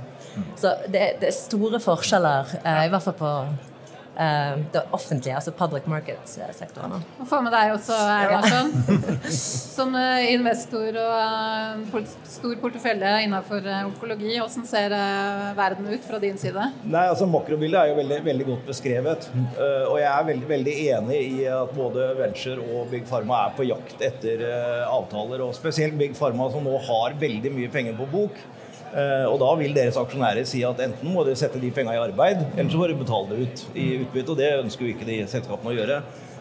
Så 0.61 0.75
det, 0.93 1.07
det 1.23 1.31
er 1.31 1.35
store 1.35 1.81
forskjeller, 1.81 2.53
i 2.61 2.91
hvert 2.93 3.07
fall 3.07 3.17
på 3.17 3.31
eh, 3.47 3.78
det 4.19 4.83
offentlige, 4.91 5.37
altså 5.39 5.53
public 5.55 5.87
market-sektoren. 5.87 6.97
Og 7.23 7.27
få 7.31 7.39
med 7.45 7.53
deg 7.55 7.71
også, 7.77 7.95
Erlarsson, 7.95 8.73
som 9.79 9.95
eh, 9.95 10.33
investor 10.35 10.99
og 10.99 11.95
eh, 11.95 12.09
stor 12.29 12.57
portefølje 12.63 13.13
innenfor 13.27 13.63
eh, 13.67 13.85
onkologi. 13.87 14.35
Hvordan 14.39 14.67
ser 14.69 14.95
eh, 14.97 15.49
verden 15.59 15.89
ut 15.93 16.05
fra 16.09 16.21
din 16.23 16.39
side? 16.41 16.69
Nei, 16.85 17.05
altså 17.11 17.29
Makrobildet 17.31 17.81
er 17.81 17.93
jo 17.93 17.99
veldig, 18.01 18.21
veldig 18.27 18.49
godt 18.53 18.69
beskrevet. 18.73 19.29
Og 19.59 19.97
jeg 20.01 20.11
er 20.11 20.29
veldig, 20.33 20.49
veldig, 20.51 20.77
enig 20.99 21.19
i 21.39 21.47
at 21.53 21.75
både 21.77 22.13
Venture 22.19 22.65
og 22.65 22.93
Big 22.93 23.07
Pharma 23.09 23.45
er 23.47 23.57
på 23.57 23.67
jakt 23.69 24.03
etter 24.05 24.45
avtaler. 24.89 25.45
Og 25.47 25.57
spesielt 25.57 25.99
Big 25.99 26.17
Pharma 26.19 26.51
som 26.53 26.67
nå 26.67 26.77
har 26.89 27.17
veldig 27.21 27.55
mye 27.55 27.73
penger 27.73 27.99
på 27.99 28.09
bok. 28.13 28.41
Uh, 28.89 29.27
og 29.29 29.39
da 29.43 29.49
vil 29.61 29.75
deres 29.77 29.99
aksjonærer 30.01 30.47
si 30.49 30.63
at 30.65 30.79
enten 30.81 31.13
må 31.13 31.25
dere 31.27 31.39
sette 31.39 31.61
de 31.61 31.73
pengene 31.75 31.99
i 31.99 32.01
arbeid, 32.01 32.41
eller 32.55 32.71
så 32.73 32.81
må 32.81 32.87
dere 32.87 33.01
betale 33.01 33.33
det 33.33 33.41
ut 33.45 33.65
i 33.77 33.89
utbytte. 34.03 34.33
Og 34.33 34.39
det 34.41 34.53
ønsker 34.63 34.87
jo 34.87 34.93
ikke 34.95 35.09
de 35.09 35.19
selskapene 35.29 35.75
å 35.75 35.77
gjøre. 35.77 35.99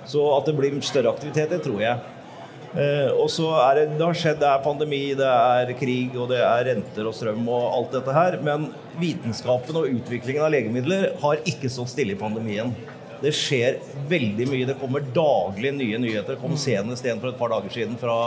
Så 0.07 0.23
at 0.37 0.47
det 0.47 0.55
blir 0.55 0.77
større 0.87 1.11
aktivitet, 1.11 1.51
det 1.51 1.63
tror 1.65 1.83
jeg. 1.83 2.13
Uh, 2.67 3.09
og 3.15 3.29
så 3.31 3.47
er 3.63 3.79
det, 3.79 3.85
det 3.97 4.05
har 4.05 4.19
skjedd, 4.19 4.41
det 4.43 4.49
er 4.51 4.63
pandemi, 4.63 5.01
det 5.17 5.31
er 5.31 5.73
krig, 5.79 6.15
og 6.19 6.29
det 6.31 6.43
er 6.43 6.67
renter 6.71 7.09
og 7.09 7.15
strøm 7.15 7.47
og 7.47 7.65
alt 7.71 7.97
dette 7.97 8.15
her. 8.15 8.39
Men 8.45 8.69
vitenskapen 9.01 9.81
og 9.81 9.89
utviklingen 9.91 10.45
av 10.45 10.53
legemidler 10.55 11.11
har 11.23 11.43
ikke 11.47 11.71
stått 11.73 11.95
stille 11.95 12.15
i 12.15 12.21
pandemien. 12.21 12.71
Det 13.17 13.31
skjer 13.33 13.79
veldig 14.09 14.45
mye. 14.49 14.65
Det 14.69 14.77
kommer 14.77 15.05
daglig 15.13 15.71
nye 15.73 15.99
nyheter. 15.99 16.35
Det 16.35 16.41
kom 16.41 16.57
senest 16.59 17.05
en 17.09 17.21
for 17.21 17.31
et 17.31 17.39
par 17.39 17.49
dager 17.49 17.73
siden 17.73 17.97
fra 17.99 18.17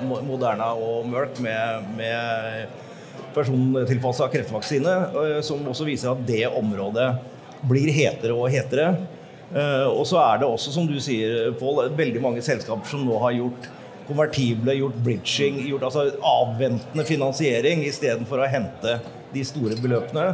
Moderna 0.00 0.70
og 0.72 1.08
Merck 1.10 1.36
med, 1.44 1.90
med 1.98 2.86
persontilpassa 3.34 4.28
kreftvaksine, 4.32 4.94
eh, 5.22 5.40
som 5.46 5.66
også 5.68 5.86
viser 5.88 6.12
at 6.12 6.24
det 6.28 6.44
området 6.48 7.12
blir 7.68 7.90
hetere 7.94 8.36
og 8.36 8.50
hetere. 8.52 8.92
Eh, 9.54 9.86
og 9.88 10.04
så 10.08 10.20
er 10.22 10.40
det 10.42 10.48
også, 10.48 10.74
som 10.74 10.86
du 10.88 10.98
sier, 11.00 11.52
Pål, 11.58 11.88
veldig 11.96 12.22
mange 12.24 12.44
selskaper 12.44 12.88
som 12.90 13.06
nå 13.06 13.18
har 13.22 13.36
gjort 13.38 13.68
konvertible, 14.08 14.72
gjort 14.76 14.98
bridging, 15.04 15.60
gjort 15.68 15.86
altså 15.88 16.08
avventende 16.24 17.04
finansiering 17.04 17.84
istedenfor 17.84 18.40
å 18.40 18.48
hente 18.48 18.98
de 19.34 19.42
store 19.44 19.76
beløpene. 19.82 20.30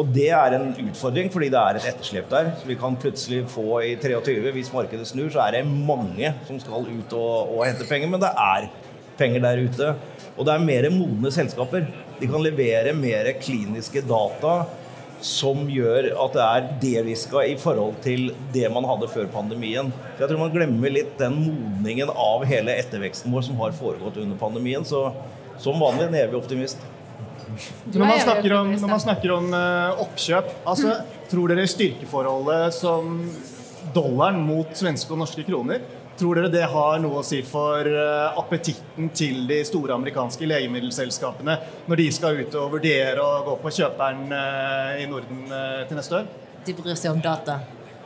Og 0.00 0.12
det 0.14 0.30
er 0.32 0.56
en 0.56 0.70
utfordring, 0.86 1.28
fordi 1.32 1.50
det 1.52 1.60
er 1.60 1.78
et 1.78 1.88
etterslep 1.92 2.30
der. 2.32 2.52
Så 2.60 2.68
vi 2.68 2.78
kan 2.80 2.96
plutselig 3.00 3.42
få 3.52 3.82
i 3.84 3.94
23, 4.00 4.54
hvis 4.56 4.72
markedet 4.72 5.08
snur, 5.08 5.28
så 5.32 5.44
er 5.46 5.58
det 5.58 5.66
mange 5.68 6.32
som 6.48 6.60
skal 6.62 6.88
ut 6.88 7.16
og, 7.16 7.56
og 7.56 7.66
hente 7.68 7.88
penger. 7.88 8.08
Men 8.12 8.24
det 8.24 8.32
er 8.32 8.70
penger 9.20 9.44
der 9.44 9.64
ute. 9.66 9.90
Og 10.36 10.46
det 10.48 10.54
er 10.54 10.64
mer 10.64 10.88
modne 10.94 11.32
selskaper. 11.34 11.90
De 12.20 12.28
kan 12.28 12.42
levere 12.44 12.92
mer 12.96 13.32
kliniske 13.40 14.02
data 14.04 14.62
som 15.24 15.66
gjør 15.68 16.10
at 16.22 16.36
det 16.36 16.44
er 16.44 16.68
deriska 16.80 17.42
i 17.48 17.56
forhold 17.60 17.98
til 18.04 18.30
det 18.54 18.64
man 18.72 18.86
hadde 18.88 19.08
før 19.12 19.28
pandemien. 19.32 19.90
Så 20.14 20.24
jeg 20.24 20.30
tror 20.30 20.40
man 20.40 20.54
glemmer 20.54 20.92
litt 20.92 21.12
den 21.20 21.36
modningen 21.42 22.12
av 22.12 22.46
hele 22.48 22.76
etterveksten 22.80 23.32
vår 23.32 23.44
som 23.50 23.60
har 23.60 23.76
foregått 23.76 24.20
under 24.22 24.40
pandemien. 24.40 24.86
Så 24.88 25.10
som 25.60 25.80
vanlig 25.80 26.08
en 26.08 26.18
evig 26.22 26.38
optimist. 26.40 26.80
Når 27.92 28.06
man 28.06 28.20
snakker 28.22 28.52
om, 28.56 28.74
når 28.78 28.92
man 28.94 29.02
snakker 29.02 29.32
om 29.34 29.48
uh, 29.52 30.00
oppkjøp, 30.04 30.52
altså, 30.70 31.00
tror 31.28 31.52
dere 31.52 31.66
styrkeforholdet 31.68 32.76
som 32.76 33.18
dollaren 33.94 34.38
mot 34.46 34.70
svenske 34.78 35.12
og 35.12 35.20
norske 35.24 35.44
kroner 35.44 35.82
Tror 36.20 36.36
dere 36.36 36.50
det 36.52 36.66
har 36.68 36.98
noe 37.00 37.22
å 37.22 37.24
si 37.24 37.38
for 37.46 37.86
eh, 37.88 38.38
appetitten 38.38 39.06
til 39.16 39.46
de 39.48 39.56
store 39.64 39.94
amerikanske 39.96 40.44
legemiddelselskapene 40.44 41.54
når 41.88 42.00
de 42.02 42.08
skal 42.12 42.42
ut 42.42 42.56
og 42.60 42.74
vurdere 42.74 43.24
å 43.24 43.38
gå 43.46 43.54
på 43.62 43.72
kjøperen 43.78 44.26
eh, 44.36 44.98
i 45.00 45.06
Norden 45.08 45.46
eh, 45.48 45.78
til 45.88 45.96
neste 45.96 46.18
år? 46.18 46.28
De 46.66 46.74
bryr 46.76 46.98
seg 47.00 47.14
om 47.14 47.22
data. 47.24 47.56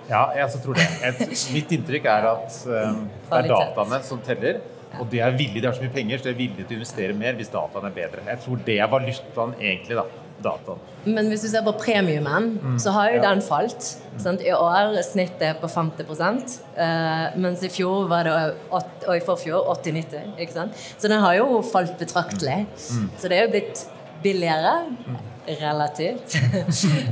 Ja, 0.07 0.29
jeg 0.37 0.63
tror 0.63 0.79
det. 0.79 0.87
Et, 1.09 1.25
mitt 1.57 1.75
inntrykk 1.75 2.07
er 2.13 2.29
at 2.31 2.61
um, 2.69 3.03
det 3.09 3.41
er 3.41 3.51
dataene 3.51 4.03
som 4.07 4.23
teller. 4.23 4.63
Og 5.01 5.09
de 5.11 5.19
er 5.19 5.35
villige, 5.35 5.65
de 5.65 5.67
har 5.67 5.75
så 5.75 5.83
mye 5.83 5.95
penger, 5.97 6.21
så 6.21 6.29
de 6.29 6.37
er 6.37 6.39
villige 6.39 6.69
til 6.69 6.77
å 6.77 6.85
investere 6.85 7.17
mer 7.19 7.35
hvis 7.35 7.51
dataene 7.51 7.91
er 7.91 7.97
bedre. 7.97 8.23
Jeg 8.29 8.45
tror 8.45 8.63
det 8.69 8.77
er 8.79 8.93
valutaen 8.93 9.57
egentlig, 9.59 9.99
da 9.99 10.24
dataen. 10.43 10.81
Men 11.05 11.29
hvis 11.29 11.45
du 11.45 11.51
ser 11.53 11.65
på 11.67 11.75
premiumen, 11.77 12.55
mm. 12.63 12.79
så 12.81 12.95
har 12.97 13.11
jo 13.13 13.19
ja. 13.21 13.25
den 13.27 13.43
falt. 13.45 13.91
Sant? 14.23 14.41
I 14.41 14.55
år 14.57 14.95
er 14.95 15.05
snittet 15.05 15.61
på 15.61 15.69
50 15.69 16.09
uh, 16.09 17.37
mens 17.41 17.65
i 17.67 17.71
fjor 17.73 18.09
var 18.09 18.25
det 18.29 18.35
og 18.73 19.13
i 19.13 19.21
forfjor 19.25 19.69
80-90. 19.85 20.73
Så 20.97 21.11
den 21.11 21.21
har 21.21 21.37
jo 21.43 21.61
falt 21.73 21.99
betraktelig. 22.01 22.65
Mm. 22.65 23.07
Så 23.19 23.29
det 23.29 23.39
er 23.39 23.47
jo 23.47 23.55
blitt 23.59 23.87
billigere. 24.25 24.75
Mm 25.05 25.23
relativt. 25.47 26.37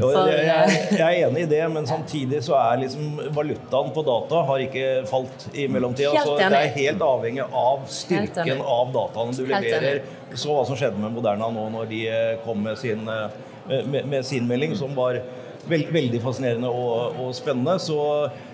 For, 0.01 0.31
jeg, 0.31 0.77
jeg, 0.97 1.01
er 1.03 1.27
enig 1.27 1.45
i 1.45 1.51
det, 1.51 1.63
men 1.73 1.87
samtidig 1.89 2.43
så 2.47 2.57
er 2.59 2.83
liksom 2.85 3.21
valutaen 3.35 3.93
på 3.95 4.05
data 4.07 4.43
har 4.49 4.65
ikke 4.65 4.87
falt 5.11 5.49
i 5.53 5.69
mellomtida. 5.71 6.15
Så 6.25 6.37
det 6.41 6.49
er 6.49 6.73
helt 6.77 7.05
avhengig 7.07 7.45
av 7.47 7.85
styrken 7.93 8.63
av 8.63 8.93
dataene 8.95 9.37
du 9.37 9.45
leverer. 9.47 10.03
Så 10.33 10.53
hva 10.53 10.65
som 10.69 10.79
skjedde 10.79 11.01
med 11.01 11.13
Moderna 11.13 11.51
nå 11.53 11.69
når 11.75 11.91
de 11.91 12.03
eh, 12.09 12.31
kom 12.47 12.63
med 12.65 12.79
sin, 12.81 13.05
eh, 13.09 13.83
med, 13.85 14.07
med 14.09 14.25
sin 14.25 14.49
melding, 14.49 14.73
som 14.79 14.95
var 14.97 15.21
veld, 15.69 15.93
veldig 15.93 16.23
fascinerende 16.25 16.73
og, 16.73 17.21
og 17.21 17.37
spennende. 17.37 17.77
Så 17.83 18.01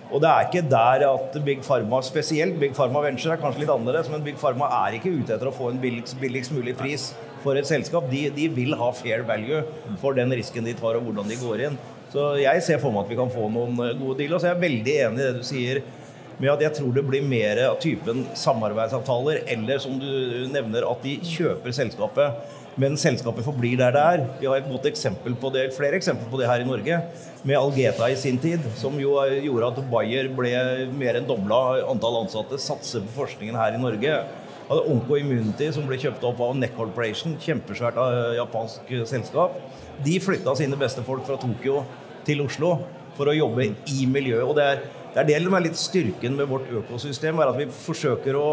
og 0.08 0.23
det 0.25 0.28
er 0.28 0.47
ikke 0.47 0.64
der 0.73 1.02
at 1.04 1.35
Big 1.44 1.58
Pharma 1.61 2.00
spesielt, 2.00 2.56
Big 2.61 2.73
Pharma 2.76 3.02
Venture 3.04 3.35
er 3.35 3.42
kanskje 3.42 3.66
litt 3.66 3.73
annerledes, 3.73 4.08
men 4.08 4.23
Big 4.25 4.38
Pharma 4.40 4.70
er 4.87 4.97
ikke 4.97 5.12
ute 5.12 5.35
etter 5.37 5.50
å 5.50 5.52
få 5.52 5.68
en 5.68 5.80
billigst, 5.82 6.16
billigst 6.20 6.54
mulig 6.56 6.73
pris 6.78 7.11
for 7.45 7.59
et 7.59 7.68
selskap. 7.68 8.09
De, 8.11 8.26
de, 8.35 8.49
vil 8.54 8.75
ha 8.78 8.90
fair 8.97 9.25
value 9.28 9.62
for 10.02 10.16
den 10.18 10.33
risken 10.35 10.66
de 10.66 10.76
tar 10.78 10.99
og 10.99 11.09
hvordan 11.09 11.30
de 11.30 11.38
går 11.40 11.64
inn. 11.68 11.78
Så 12.12 12.30
jeg 12.40 12.64
ser 12.64 12.83
for 12.83 12.95
meg 12.95 13.04
at 13.04 13.12
vi 13.12 13.18
kan 13.21 13.33
få 13.33 13.49
noen 13.52 13.78
eh, 13.85 13.97
gode 13.99 14.18
dealer. 14.21 14.40
Så 14.40 14.50
jeg 14.50 14.57
er 14.57 14.66
veldig 14.66 14.99
enig 15.07 15.23
i 15.23 15.26
det 15.26 15.33
du 15.38 15.47
sier 15.47 15.83
med 16.38 16.52
at 16.52 16.62
jeg 16.62 16.76
tror 16.78 16.92
det 16.95 17.02
blir 17.02 17.25
mer 17.26 17.59
av 17.64 17.80
typen 17.83 18.23
samarbeidsavtaler, 18.38 19.40
eller 19.50 19.80
som 19.83 19.97
du 19.99 20.47
nevner, 20.52 20.87
at 20.87 21.02
de 21.02 21.16
kjøper 21.26 21.75
selskapet 21.75 22.54
men 22.78 22.95
selskapet 22.99 23.42
forblir 23.42 23.78
der 23.80 23.95
det 23.95 24.02
er. 24.02 24.21
Vi 24.38 24.47
har 24.47 24.61
et 24.61 24.68
godt 24.71 24.87
eksempel 24.87 25.35
på 25.38 25.50
det, 25.54 25.64
flere 25.75 25.99
eksempler 25.99 26.30
på 26.30 26.38
det 26.38 26.47
her 26.47 26.62
i 26.62 26.66
Norge. 26.68 27.00
Med 27.42 27.59
Algeta 27.59 28.07
i 28.07 28.18
sin 28.18 28.38
tid, 28.38 28.62
som 28.78 28.95
jo 29.02 29.16
gjorde 29.42 29.73
at 29.73 29.80
Bayer 29.90 30.28
ble 30.35 30.52
mer 30.95 31.18
enn 31.18 31.26
dobla 31.26 31.80
antall 31.90 32.21
ansatte. 32.23 32.61
Satser 32.62 33.02
på 33.02 33.16
forskningen 33.16 33.59
her 33.59 33.75
i 33.75 33.83
Norge. 33.83 34.21
Hadde 34.68 34.84
Onko 34.92 35.16
Immunity, 35.16 35.70
som 35.72 35.87
ble 35.88 35.96
kjøpt 36.00 36.25
opp 36.28 36.40
av 36.44 36.54
Neck 36.58 36.75
Corporation, 36.76 37.38
kjempesvært 37.40 37.96
av 38.00 38.34
japansk 38.37 38.90
selskap. 39.08 39.56
De 40.04 40.18
flytta 40.20 40.52
sine 40.58 40.76
beste 40.78 41.04
folk 41.06 41.25
fra 41.26 41.38
Tokyo 41.40 41.82
til 42.28 42.44
Oslo 42.44 42.75
for 43.16 43.30
å 43.32 43.37
jobbe 43.37 43.70
i 43.88 44.04
miljøet. 44.06 44.44
og 44.44 44.56
det 44.56 44.66
er 44.68 44.82
det 45.14 45.22
er 45.22 45.26
det 45.26 45.38
som 45.42 45.54
er 45.56 45.64
litt 45.64 45.78
styrken 45.80 46.37
med 46.37 46.46
vårt 46.50 46.68
økosystem, 46.70 47.38
er 47.40 47.50
at 47.50 47.56
vi 47.58 47.64
forsøker 47.72 48.37
å 48.37 48.48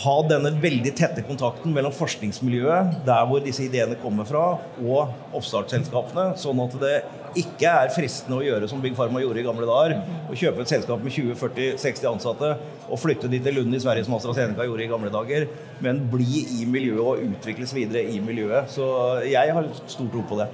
ha 0.00 0.14
denne 0.24 0.54
veldig 0.62 0.92
tette 0.96 1.22
kontakten 1.26 1.74
mellom 1.74 1.92
forskningsmiljøet, 1.94 3.02
der 3.06 3.26
hvor 3.28 3.42
disse 3.44 3.66
ideene 3.66 3.98
kommer 4.00 4.24
fra, 4.28 4.44
og 4.80 5.36
oppstartsselskapene, 5.36 6.30
sånn 6.40 6.62
at 6.64 6.78
det 6.80 6.94
ikke 7.42 7.68
er 7.68 7.92
fristende 7.92 8.38
å 8.38 8.44
gjøre 8.44 8.68
som 8.68 8.80
Big 8.82 8.96
Pharma 8.96 9.22
gjorde 9.22 9.40
i 9.40 9.46
gamle 9.46 9.68
dager. 9.68 9.94
Å 10.28 10.36
kjøpe 10.36 10.64
et 10.64 10.72
selskap 10.72 11.04
med 11.04 11.14
20-40-60 11.14 12.08
ansatte 12.10 12.50
og 12.88 13.00
flytte 13.00 13.30
de 13.32 13.40
til 13.44 13.56
Lund 13.56 13.76
i 13.76 13.80
Sverige, 13.82 14.04
som 14.08 14.16
AstraZeneca 14.18 14.66
gjorde 14.68 14.84
i 14.84 14.90
gamle 14.90 15.12
dager. 15.12 15.46
Men 15.84 16.02
bli 16.12 16.44
i 16.58 16.66
miljøet 16.68 17.04
og 17.04 17.24
utvikles 17.28 17.72
videre 17.76 18.04
i 18.12 18.20
miljøet. 18.24 18.68
Så 18.72 18.84
jeg 19.28 19.56
har 19.56 19.72
stor 19.86 20.12
tro 20.12 20.24
på 20.28 20.42
det. 20.42 20.50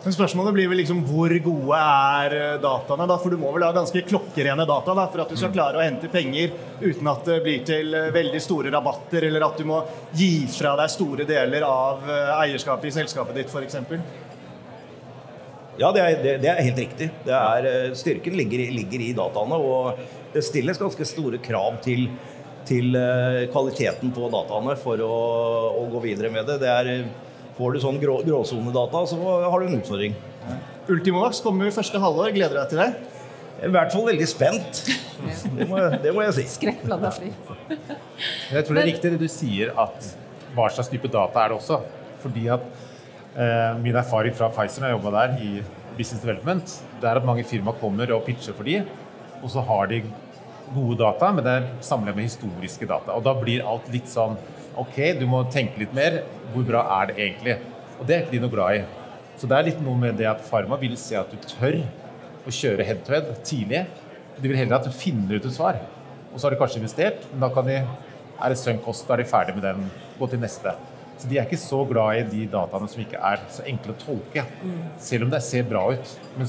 Men 0.00 0.14
spørsmålet 0.16 0.54
blir 0.56 0.68
vel 0.70 0.78
liksom 0.80 1.02
hvor 1.04 1.32
gode 1.44 1.76
er 1.76 2.34
eh, 2.36 2.54
dataene? 2.62 3.06
da? 3.08 3.18
For 3.20 3.34
du 3.34 3.40
må 3.40 3.50
vel 3.52 3.66
ha 3.66 3.72
ganske 3.76 4.00
klokkerene 4.08 4.64
data 4.68 4.94
da, 4.96 5.04
for 5.12 5.24
at 5.26 5.32
du 5.32 5.36
skal 5.36 5.52
mm. 5.52 5.56
klare 5.58 5.76
å 5.76 5.84
hente 5.84 6.08
penger 6.12 6.54
uten 6.80 7.10
at 7.12 7.28
det 7.28 7.36
blir 7.44 7.66
til 7.68 7.92
eh, 7.98 8.08
veldig 8.14 8.40
store 8.40 8.72
rabatter, 8.72 9.28
eller 9.28 9.44
at 9.44 9.60
du 9.60 9.68
må 9.68 9.82
gi 10.16 10.46
fra 10.54 10.72
deg 10.80 10.94
store 10.94 11.28
deler 11.28 11.68
av 11.68 12.08
eh, 12.08 12.32
eierskapet 12.46 12.88
i 12.88 12.94
selskapet 12.96 13.42
ditt 13.42 13.52
f.eks.? 13.52 13.76
Ja, 15.80 15.92
det 15.92 16.00
er, 16.00 16.18
det, 16.24 16.36
det 16.46 16.48
er, 16.48 16.64
helt 16.64 16.80
riktig. 16.80 17.12
Er, 17.28 17.72
styrken 17.96 18.34
ligger, 18.40 18.66
ligger, 18.72 19.04
i 19.04 19.14
dataene. 19.16 19.56
Og 19.60 20.00
det 20.32 20.42
stilles 20.44 20.80
ganske 20.80 21.06
store 21.08 21.40
krav 21.44 21.78
til, 21.84 22.08
til 22.68 22.96
kvaliteten 23.52 24.12
på 24.12 24.28
dataene 24.32 24.76
for 24.80 25.00
å, 25.04 25.16
å 25.80 25.86
gå 25.92 26.02
videre 26.04 26.32
med 26.34 26.48
det. 26.50 26.58
Det 26.60 26.74
er 26.74 26.90
Får 27.60 27.74
du 27.76 27.80
sånn 27.82 27.98
grå, 28.00 28.14
gråsonedata, 28.24 29.02
så 29.10 29.16
har 29.20 29.60
du 29.60 29.66
en 29.66 29.74
utfordring. 29.76 30.14
Ultimovax 30.88 31.42
kommer 31.44 31.68
i 31.68 31.72
første 31.74 32.00
halvår. 32.00 32.30
Gleder 32.32 32.54
du 32.56 32.60
deg 32.62 32.70
til 32.70 32.78
det? 32.80 33.18
I 33.60 33.68
hvert 33.74 33.92
fall 33.92 34.06
veldig 34.06 34.28
spent. 34.30 34.78
Det 35.58 35.66
må, 35.68 35.82
det 36.00 36.14
må 36.16 36.22
jeg 36.24 36.38
si. 36.38 36.44
Skrekkblanda 36.54 37.10
fri. 37.12 37.28
Jeg 38.48 38.64
tror 38.64 38.78
det 38.78 38.80
er 38.80 38.88
riktig 38.88 39.10
det 39.12 39.18
du 39.20 39.28
sier, 39.28 39.74
at 39.76 40.06
hva 40.56 40.70
slags 40.72 40.88
type 40.88 41.10
data 41.12 41.42
er 41.42 41.52
det 41.52 41.58
også. 41.58 41.82
Fordi 42.22 42.46
at 42.54 42.64
eh, 43.36 43.76
min 43.82 43.98
erfaring 44.00 44.32
fra 44.38 44.48
Pfizer 44.54 44.80
når 44.80 44.94
jeg 44.94 44.96
jobba 44.96 45.12
der 45.18 45.36
i 45.44 45.50
Business 45.98 46.24
Development, 46.24 46.72
det 47.02 47.10
er 47.10 47.20
at 47.20 47.28
mange 47.28 47.44
firmaer 47.44 47.76
kommer 47.82 48.14
og 48.16 48.24
pitcher 48.24 48.56
for 48.56 48.64
de, 48.64 48.78
og 49.42 49.52
så 49.52 49.60
har 49.68 49.92
de 49.92 50.00
gode 50.72 50.96
data, 51.02 51.28
men 51.36 51.44
det 51.44 51.58
er 51.58 51.68
samlet 51.84 52.16
med 52.16 52.30
historiske 52.30 52.88
data. 52.88 53.18
Og 53.18 53.28
da 53.28 53.36
blir 53.36 53.68
alt 53.68 53.92
litt 53.92 54.08
sånn 54.08 54.40
OK, 54.78 54.96
du 55.18 55.26
må 55.26 55.42
tenke 55.50 55.80
litt 55.82 55.94
mer. 55.96 56.20
Hvor 56.54 56.66
bra 56.66 56.84
er 57.00 57.10
det 57.10 57.16
egentlig? 57.18 57.56
Og 57.98 58.06
det 58.06 58.16
er 58.16 58.22
ikke 58.24 58.36
de 58.36 58.42
noe 58.44 58.52
glad 58.52 58.78
i. 58.78 58.84
Så 59.40 59.48
det 59.48 59.56
er 59.56 59.66
litt 59.70 59.80
noe 59.82 59.98
med 59.98 60.18
det 60.20 60.28
at 60.30 60.44
Pharma 60.46 60.78
vil 60.80 60.96
se 61.00 61.16
at 61.18 61.30
du 61.32 61.40
tør 61.48 61.80
å 62.46 62.52
kjøre 62.54 62.86
head 62.86 63.02
to 63.06 63.14
head 63.14 63.32
tidlig. 63.46 63.86
De 64.40 64.46
vil 64.48 64.58
heller 64.58 64.78
at 64.78 64.86
du 64.86 64.94
finner 64.94 65.40
ut 65.40 65.48
et 65.48 65.56
svar. 65.56 65.80
Og 66.30 66.38
så 66.38 66.46
har 66.46 66.54
de 66.54 66.60
kanskje 66.60 66.80
investert, 66.80 67.26
men 67.32 67.42
da 67.42 67.50
kan 67.52 67.66
de, 67.66 67.80
er 67.80 68.52
det 68.52 68.58
sunk 68.60 68.84
cost, 68.84 69.06
da 69.08 69.16
er 69.16 69.24
de 69.24 69.28
ferdig 69.30 69.56
med 69.56 69.66
den, 69.66 69.90
gå 70.18 70.28
til 70.30 70.40
neste. 70.40 70.74
Så 71.20 71.28
de 71.28 71.36
er 71.36 71.48
ikke 71.48 71.60
så 71.60 71.82
glad 71.88 72.16
i 72.16 72.28
de 72.30 72.46
dataene 72.48 72.88
som 72.88 73.02
ikke 73.02 73.20
er 73.30 73.42
så 73.52 73.64
enkle 73.68 73.92
å 73.92 74.00
tolke, 74.00 74.44
selv 75.02 75.26
om 75.26 75.32
det 75.34 75.42
ser 75.44 75.66
bra 75.68 75.82
ut. 75.92 76.14
Men 76.38 76.48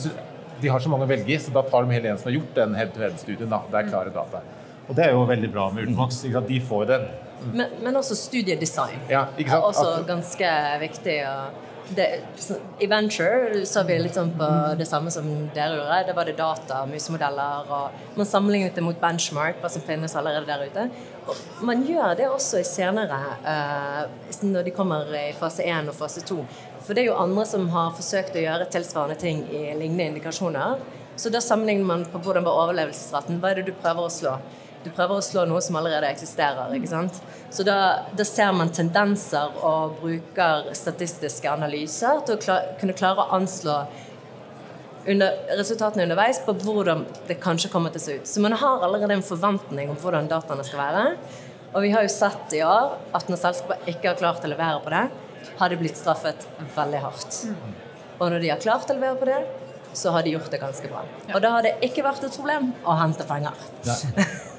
de 0.62 0.70
har 0.72 0.84
så 0.84 0.92
mange 0.94 1.08
å 1.08 1.12
velge 1.12 1.34
i, 1.34 1.40
så 1.42 1.52
da 1.52 1.64
tar 1.68 1.88
de 1.88 1.96
hele 1.98 2.12
en 2.12 2.20
som 2.22 2.30
har 2.30 2.38
gjort 2.38 2.56
den 2.60 2.78
head-to-head-studien. 2.78 3.52
Det 3.52 3.82
er 3.82 3.90
klare 3.90 4.14
data. 4.16 4.44
Og 4.92 4.98
det 4.98 5.08
er 5.08 5.14
jo 5.16 5.24
veldig 5.24 5.48
bra 5.54 5.70
med 5.72 5.86
Ultimax. 5.88 6.18
De 6.48 6.62
får 6.68 6.88
den. 6.90 7.10
Men, 7.54 7.78
men 7.82 7.96
også 7.98 8.16
studiedesign 8.20 9.08
ja, 9.10 9.26
er 9.40 9.54
også 9.64 10.02
ganske 10.08 10.50
viktig. 10.82 11.16
Det, 11.96 12.06
I 12.80 12.88
Venture 12.92 13.64
så 13.68 13.82
vi 13.88 13.98
litt 14.00 14.16
sånn 14.16 14.30
på 14.38 14.50
det 14.80 14.86
samme 14.88 15.12
som 15.12 15.26
dere 15.56 15.80
gjorde. 15.80 16.02
Da 16.10 16.16
var 16.16 16.28
det 16.28 16.36
data, 16.38 16.84
musemodeller, 16.92 17.72
og 17.72 18.20
man 18.20 18.30
sammenlignet 18.30 18.76
det 18.76 18.84
mot 18.84 19.00
benchmark, 19.00 19.64
hva 19.64 19.72
som 19.72 19.84
finnes 19.88 20.16
allerede 20.20 20.46
der 20.52 20.68
ute. 20.68 20.86
Og 21.26 21.66
man 21.68 21.84
gjør 21.88 22.16
det 22.20 22.30
også 22.30 22.62
i 22.62 22.68
senere, 22.68 23.20
uh, 23.48 24.38
når 24.44 24.68
de 24.68 24.76
kommer 24.76 25.08
i 25.16 25.30
fase 25.40 25.66
1 25.66 25.92
og 25.92 25.98
fase 25.98 26.24
2. 26.28 26.40
For 26.84 26.94
det 26.94 27.06
er 27.06 27.14
jo 27.14 27.20
andre 27.20 27.48
som 27.48 27.68
har 27.74 27.96
forsøkt 27.96 28.36
å 28.36 28.44
gjøre 28.44 28.70
tilsvarende 28.72 29.20
ting 29.20 29.46
i 29.50 29.70
lignende 29.72 30.12
indikasjoner. 30.12 30.82
Så 31.16 31.32
da 31.32 31.42
sammenligner 31.44 31.86
man 31.86 32.08
på 32.10 32.22
hvordan 32.24 32.46
var 32.48 32.68
overlevelsesraten. 32.68 33.40
Hva 33.42 33.52
er 33.52 33.62
det 33.62 33.72
du 33.72 33.80
prøver 33.80 34.08
å 34.08 34.14
slå? 34.14 34.38
Du 34.82 34.90
prøver 34.90 35.20
å 35.20 35.24
slå 35.24 35.44
noe 35.46 35.62
som 35.62 35.78
allerede 35.78 36.10
eksisterer. 36.10 36.74
ikke 36.74 36.90
sant? 36.90 37.20
Så 37.54 37.66
da, 37.68 38.08
da 38.18 38.26
ser 38.26 38.54
man 38.58 38.72
tendenser 38.74 39.54
og 39.62 40.00
bruker 40.02 40.72
statistiske 40.78 41.50
analyser 41.52 42.24
til 42.26 42.38
å 42.38 42.42
klar, 42.42 42.72
kunne 42.80 42.96
klare 42.98 43.26
å 43.26 43.38
anslå 43.38 43.76
under, 45.12 45.38
resultatene 45.58 46.06
underveis 46.06 46.42
på 46.46 46.56
hvordan 46.64 47.06
det 47.30 47.40
kanskje 47.42 47.72
kommer 47.74 47.94
til 47.94 48.02
å 48.02 48.06
se 48.06 48.18
ut. 48.20 48.30
Så 48.30 48.44
man 48.44 48.58
har 48.58 48.86
allerede 48.86 49.18
en 49.18 49.26
forventning 49.26 49.94
om 49.94 50.00
hvordan 50.02 50.30
dataene 50.32 50.66
skal 50.66 50.82
være. 50.82 51.06
Og 51.72 51.86
vi 51.86 51.94
har 51.94 52.06
jo 52.06 52.12
sett 52.12 52.58
i 52.58 52.64
år 52.66 52.98
at 53.16 53.30
når 53.32 53.42
selskapet 53.42 53.90
ikke 53.94 54.12
har 54.12 54.20
klart 54.20 54.46
å 54.46 54.52
levere 54.52 54.82
på 54.84 54.94
det, 54.94 55.06
har 55.58 55.72
de 55.72 55.80
blitt 55.80 55.98
straffet 55.98 56.46
veldig 56.76 57.02
hardt. 57.06 57.42
Og 58.20 58.30
når 58.30 58.44
de 58.44 58.52
har 58.54 58.62
klart 58.62 58.90
å 58.90 58.98
levere 58.98 59.18
på 59.18 59.30
det, 59.30 59.42
så 59.98 60.14
har 60.16 60.24
de 60.24 60.36
gjort 60.36 60.52
det 60.52 60.62
ganske 60.62 60.88
bra. 60.88 61.04
Og 61.34 61.42
da 61.44 61.56
har 61.56 61.66
det 61.66 61.76
ikke 61.86 62.06
vært 62.06 62.24
et 62.28 62.36
problem 62.36 62.72
å 62.88 62.96
hente 63.00 63.28
penger. 63.28 63.68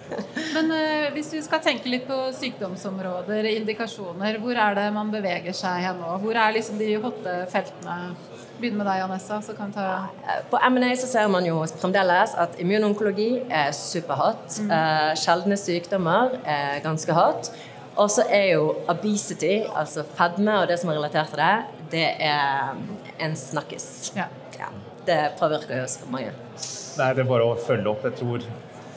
Men 0.53 0.73
uh, 0.73 1.09
hvis 1.15 1.33
vi 1.35 1.41
skal 1.45 1.63
tenke 1.65 1.91
litt 1.91 2.05
på 2.09 2.19
sykdomsområder, 2.37 3.49
indikasjoner, 3.57 4.39
hvor 4.43 4.59
er 4.67 4.77
det 4.79 4.87
man 4.95 5.11
beveger 5.13 5.57
seg 5.57 5.87
hen 5.87 6.01
nå? 6.03 6.13
Hvor 6.23 6.39
er 6.39 6.55
liksom 6.57 6.79
de 6.81 6.93
hotte 7.03 7.37
feltene? 7.53 8.15
Begynn 8.61 8.79
med 8.79 8.87
deg, 8.87 9.03
Anessa. 9.03 9.41
så 9.43 9.57
kan 9.59 9.73
ta 9.75 10.07
På 10.53 10.61
M&A 10.69 10.93
så 10.95 11.09
ser 11.11 11.31
man 11.33 11.47
jo 11.49 11.57
fremdeles 11.81 12.37
at 12.39 12.55
immunonkologi 12.63 13.31
er 13.51 13.73
superhot. 13.75 14.61
Mm. 14.63 14.71
Uh, 14.71 15.13
sjeldne 15.19 15.59
sykdommer 15.59 16.37
er 16.45 16.83
ganske 16.85 17.17
hot. 17.17 17.51
Og 18.01 18.09
så 18.13 18.25
er 18.33 18.55
jo 18.55 18.69
obesity, 18.89 19.67
altså 19.69 20.05
fedme 20.17 20.55
og 20.63 20.71
det 20.71 20.79
som 20.81 20.93
er 20.93 20.97
relatert 20.97 21.35
til 21.35 21.43
det, 21.43 21.57
det 21.93 22.07
er 22.25 22.79
en 23.21 23.35
snakkis. 23.37 24.13
Ja. 24.17 24.31
Ja, 24.57 24.71
det 25.07 25.19
påvirker 25.41 25.77
jo 25.77 25.85
oss 25.85 25.99
mange. 26.09 26.33
Nei, 26.33 27.09
det 27.17 27.25
er 27.25 27.29
bare 27.29 27.49
å 27.51 27.57
følge 27.61 27.91
opp. 27.93 28.07
Jeg 28.07 28.17
tror 28.21 28.47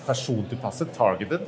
persontilpasset, 0.07 0.93
targeted. 0.95 1.43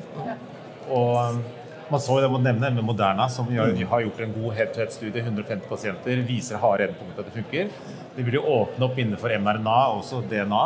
Og 0.87 1.15
um, 1.17 1.41
man 1.87 2.01
så 2.03 2.17
det 2.19 2.27
må 2.31 2.39
nevne 2.43 2.69
med 2.75 2.83
Moderna, 2.83 3.29
som 3.31 3.47
gjør, 3.51 3.71
har 3.91 4.03
gjort 4.03 4.23
en 4.23 4.33
god 4.35 4.57
head-to-head-studie. 4.57 5.23
150 5.23 5.69
pasienter 5.69 6.23
viser 6.27 6.59
harde 6.59 6.89
endepunkt 6.89 7.21
at 7.21 7.29
det 7.29 7.35
funker. 7.37 7.69
De 8.17 8.25
jo 8.33 8.43
åpne 8.43 8.89
opp 8.89 8.99
innenfor 8.99 9.31
mRNA, 9.39 9.77
også 9.95 10.23
DNA, 10.27 10.63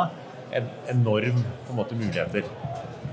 en 0.58 0.72
enorm 0.96 1.44
på 1.44 1.74
en 1.74 1.78
måte, 1.78 1.98
muligheter. 2.00 2.48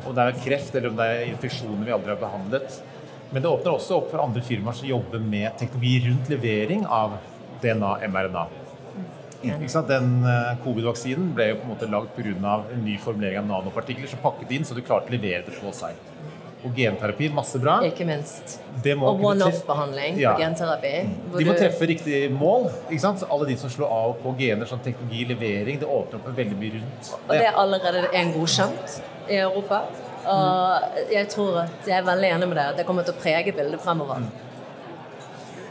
Om 0.06 0.14
det 0.16 0.24
er 0.24 0.38
kreft 0.40 0.78
eller 0.78 0.92
om 0.92 0.96
det 0.98 1.08
er 1.12 1.26
infeksjoner 1.34 1.84
vi 1.84 1.94
aldri 1.94 2.14
har 2.14 2.22
behandlet. 2.22 2.78
Men 3.30 3.44
det 3.44 3.50
åpner 3.50 3.74
også 3.74 3.98
opp 3.98 4.08
for 4.12 4.24
andre 4.24 4.40
firmaer 4.46 4.78
som 4.78 4.88
jobber 4.88 5.20
med 5.20 5.52
teknologi 5.60 5.98
rundt 6.08 6.32
levering 6.32 6.86
av 6.88 7.18
DNA-mRNA. 7.60 8.46
Den 9.42 10.24
eh, 10.26 10.54
covid-vaksinen 10.64 11.32
ble 11.36 11.52
jo 11.52 11.58
på 11.60 11.66
en 11.68 11.72
måte 11.74 11.88
lagd 11.90 12.14
pga. 12.16 12.54
en 12.72 12.84
ny 12.84 12.98
formulering 12.98 13.38
av 13.38 13.46
nanopartikler 13.46 14.10
som 14.10 14.18
pakket 14.22 14.50
inn 14.56 14.64
så 14.64 14.74
du 14.74 14.82
klarte 14.82 15.12
å 15.12 15.14
levere 15.14 15.44
det 15.46 15.60
på 15.60 15.72
seg. 15.72 15.94
Og 16.66 16.74
genterapi, 16.74 17.28
masse 17.30 17.58
bra. 17.62 17.76
Ikke 17.86 18.02
minst. 18.06 18.56
Og 18.82 19.22
one-off-behandling 19.22 20.18
ja. 20.18 20.32
på 20.34 20.42
genterapi. 20.42 20.90
De 21.36 21.46
må 21.46 21.54
treffe 21.54 21.86
riktig 21.86 22.24
mål. 22.34 22.66
ikke 22.88 23.02
sant? 23.04 23.22
Så 23.22 23.28
alle 23.30 23.46
de 23.52 23.54
som 23.60 23.70
slår 23.70 23.94
av 23.94 24.16
på 24.24 24.34
gener, 24.40 24.66
sånn 24.66 24.82
teknologi, 24.82 25.22
levering, 25.30 25.78
det 25.78 25.86
åpner 25.86 26.18
opp 26.18 26.34
veldig 26.34 26.58
mye 26.58 26.74
rundt. 26.80 27.12
Og 27.20 27.30
det 27.30 27.46
er 27.46 27.62
allerede 27.62 28.10
en 28.10 28.34
godkjent 28.34 28.98
i 29.30 29.38
Europa. 29.38 29.84
Og 30.28 30.98
jeg 31.14 31.30
tror 31.30 31.62
at 31.62 31.86
jeg 31.86 31.96
er 32.00 32.10
veldig 32.10 32.34
enig 32.34 32.50
med 32.50 32.58
deg 32.58 32.74
at 32.74 32.82
det 32.82 32.88
kommer 32.90 33.06
til 33.06 33.14
å 33.14 33.22
prege 33.22 33.54
bildet 33.54 33.84
fremover. 33.84 34.26
Mm. 34.26 34.47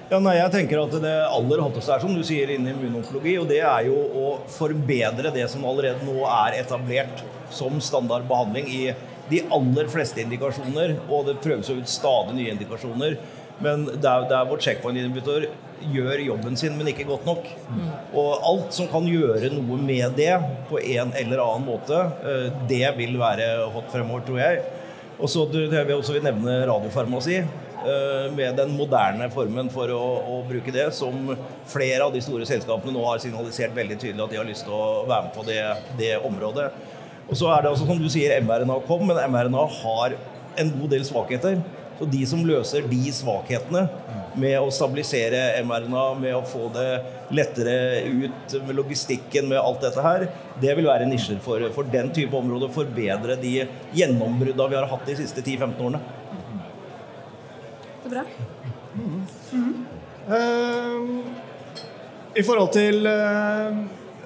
Ja, 0.07 0.21
nei, 0.23 0.37
jeg 0.37 0.51
tenker 0.53 0.79
at 0.85 0.93
Det 1.03 1.15
aller 1.27 1.59
hotteste 1.59 1.91
er 1.91 1.99
som 1.99 2.13
du 2.15 2.21
sier 2.23 2.53
innen 2.53 2.77
immunonkologi, 2.77 3.33
og 3.41 3.49
det 3.49 3.59
er 3.59 3.89
jo 3.89 3.97
å 3.97 4.29
forbedre 4.55 5.33
det 5.35 5.49
som 5.51 5.65
allerede 5.67 6.07
nå 6.07 6.21
er 6.23 6.61
etablert 6.61 7.25
som 7.51 7.75
standardbehandling 7.83 8.69
i 8.71 8.81
de 9.27 9.41
aller 9.51 9.91
fleste 9.91 10.23
indikasjoner. 10.23 10.95
Og 11.11 11.27
det 11.27 11.41
prøves 11.43 11.67
ut 11.67 11.91
stadig 11.91 12.37
nye 12.37 12.53
indikasjoner. 12.55 13.17
Men 13.59 13.83
der, 13.99 14.23
der 14.31 14.47
vår 14.47 14.63
checkpoint-inhibitor 14.63 15.49
gjør 15.91 16.23
jobben 16.23 16.55
sin, 16.55 16.79
men 16.79 16.87
ikke 16.93 17.09
godt 17.09 17.27
nok. 17.27 17.51
Og 18.15 18.47
alt 18.47 18.79
som 18.79 18.87
kan 18.91 19.05
gjøre 19.11 19.51
noe 19.57 19.79
med 19.81 20.15
det 20.15 20.31
på 20.71 20.79
en 20.79 21.11
eller 21.19 21.43
annen 21.43 21.67
måte, 21.67 21.99
eh, 22.23 22.47
det 22.69 22.95
vil 22.95 23.19
være 23.19 23.67
hot 23.75 23.91
fremover, 23.91 24.23
tror 24.29 24.39
jeg. 24.39 24.63
Og 25.17 25.31
så 25.33 25.47
vil 25.51 25.73
jeg 25.73 25.97
også 25.97 26.21
nevne 26.23 26.61
radiofarmasi. 26.69 27.41
Eh, 27.87 28.31
med 28.35 28.55
den 28.55 28.73
moderne 28.75 29.29
formen 29.31 29.69
for 29.71 29.87
å, 29.95 30.01
å, 30.27 30.37
bruke 30.47 30.73
det, 30.75 30.89
som 30.95 31.29
flere 31.71 32.03
av 32.03 32.11
de 32.11 32.19
store 32.23 32.43
selskapene 32.49 32.91
nå 32.91 33.03
har 33.05 33.21
signalisert 33.23 33.71
veldig 33.77 33.95
tydelig 34.01 34.25
at 34.25 34.33
de 34.33 34.39
har 34.41 34.47
lyst 34.49 34.65
til 34.67 34.75
å 34.75 35.05
være 35.07 35.27
med 35.29 35.35
på 35.37 35.45
det, 35.47 35.61
det 35.99 36.09
området. 36.27 36.65
Og 37.29 37.39
så 37.39 37.47
er 37.53 37.63
det 37.63 37.71
altså, 37.71 37.87
som 37.87 38.01
du 38.01 38.09
sier, 38.11 38.33
mRNA 38.43 38.81
kom, 38.89 39.05
men 39.07 39.21
mRNA 39.31 39.63
har 39.77 40.17
en 40.59 40.73
god 40.81 40.91
del 40.97 41.07
svakheter. 41.07 41.61
Så 41.97 42.09
de 42.11 42.25
som 42.27 42.43
løser 42.45 42.83
de 42.91 42.99
svakhetene 43.15 43.87
med 44.37 44.57
å 44.59 44.67
stabilisere 44.73 45.63
mRNA, 45.63 46.03
med 46.19 46.35
å 46.35 46.43
få 46.45 46.67
det 46.75 46.89
lettere 47.39 48.03
ut 48.03 48.57
med 48.67 48.81
logistikken, 48.81 49.47
med 49.47 49.61
alt 49.61 49.87
dette 49.87 50.03
her, 50.03 50.27
det 50.59 50.75
vil 50.75 50.91
være 50.91 51.07
nisjer 51.07 51.39
for, 51.45 51.63
for 51.77 51.87
den 51.95 52.11
type 52.15 52.35
områder. 52.35 52.73
Forbedre 52.75 53.39
de 53.39 53.61
gjennombruddene 53.95 54.73
vi 54.75 54.81
har 54.81 54.91
hatt 54.91 55.07
de 55.07 55.21
siste 55.23 55.45
10-15 55.45 55.85
årene 55.87 56.03
bra. 58.11 58.23
Mm. 58.97 59.21
Mm. 59.53 59.73
Uh, 60.27 61.23
I 62.35 62.43
forhold 62.43 62.71
til 62.75 63.05
uh, 63.07 63.77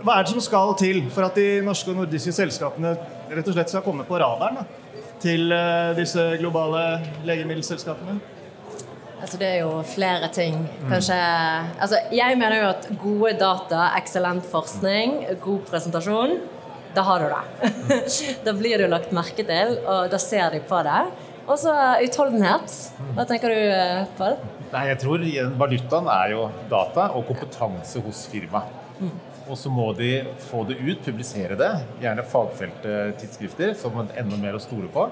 Hva 0.01 0.15
er 0.15 0.25
det 0.25 0.31
som 0.31 0.41
skal 0.41 0.71
til 0.79 1.03
for 1.13 1.27
at 1.27 1.37
de 1.37 1.61
norske 1.65 1.91
og 1.91 1.99
nordiske 2.01 2.33
selskapene 2.33 2.95
rett 3.31 3.47
og 3.47 3.55
slett 3.55 3.71
skal 3.71 3.83
komme 3.85 4.05
på 4.07 4.17
radaren 4.19 4.61
da, 4.61 4.63
til 5.21 5.51
uh, 5.53 5.91
disse 5.97 6.23
globale 6.41 6.85
legemiddelselskapene? 7.27 8.17
Altså, 9.21 9.37
det 9.37 9.51
er 9.51 9.59
jo 9.61 9.83
flere 9.85 10.31
ting. 10.33 10.55
Kanskje 10.89 11.17
altså, 11.77 11.99
Jeg 12.09 12.39
mener 12.39 12.57
jo 12.57 12.71
at 12.71 12.87
gode 13.03 13.35
data, 13.37 13.91
eksellent 13.99 14.47
forskning, 14.49 15.19
god 15.43 15.69
presentasjon 15.69 16.39
da 16.93 17.01
har 17.01 17.19
du 17.19 17.25
det. 17.25 17.71
da 18.45 18.53
blir 18.53 18.81
du 18.81 18.87
lagt 18.91 19.13
merke 19.15 19.45
til, 19.47 19.77
og 19.87 20.09
da 20.11 20.19
ser 20.19 20.51
de 20.55 20.61
på 20.67 20.81
det. 20.83 21.01
Og 21.47 21.57
så 21.59 21.73
utholdenhet. 22.05 22.75
Hva 23.15 23.25
tenker 23.29 23.53
du, 23.53 23.61
på 24.15 24.21
Pål? 24.21 24.37
Nei, 24.71 24.85
jeg 24.91 25.01
tror 25.01 25.25
Valutaen 25.59 26.07
er 26.13 26.33
jo 26.35 26.47
data 26.71 27.09
og 27.17 27.25
kompetanse 27.27 28.01
hos 28.05 28.23
firmaet. 28.31 28.77
Mm. 29.01 29.15
Og 29.49 29.57
så 29.57 29.71
må 29.73 29.87
de 29.97 30.11
få 30.45 30.61
det 30.69 30.77
ut, 30.79 31.01
publisere 31.03 31.57
det. 31.59 31.71
Gjerne 32.03 32.23
fagfelttidsskrifter, 32.29 33.73
som 33.79 33.97
er 34.03 34.13
enda 34.21 34.37
mer 34.39 34.55
å 34.55 34.61
stole 34.63 34.87
på. 34.93 35.07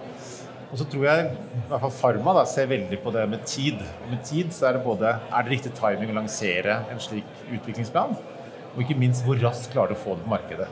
Og 0.70 0.78
så 0.78 0.86
tror 0.86 1.08
jeg 1.08 1.30
i 1.34 1.62
hvert 1.72 1.82
fall 1.82 1.96
Pharma 1.98 2.36
da, 2.38 2.44
ser 2.48 2.70
veldig 2.70 3.00
på 3.02 3.14
det 3.16 3.26
med 3.32 3.42
tid. 3.50 3.82
Og 4.04 4.12
med 4.14 4.22
tid 4.28 4.54
så 4.56 4.70
er 4.70 4.78
det 4.78 4.86
både 4.86 5.16
er 5.18 5.48
det 5.48 5.56
riktig 5.56 5.74
timing 5.80 6.14
å 6.14 6.20
lansere 6.20 6.84
en 6.94 7.02
slik 7.02 7.26
utviklingsplan, 7.50 8.14
og 8.76 8.84
ikke 8.84 9.00
minst 9.02 9.26
hvor 9.26 9.42
raskt 9.42 9.74
klarer 9.74 9.96
du 9.96 9.98
å 9.98 10.04
få 10.04 10.16
det 10.16 10.28
på 10.28 10.34
markedet. 10.36 10.70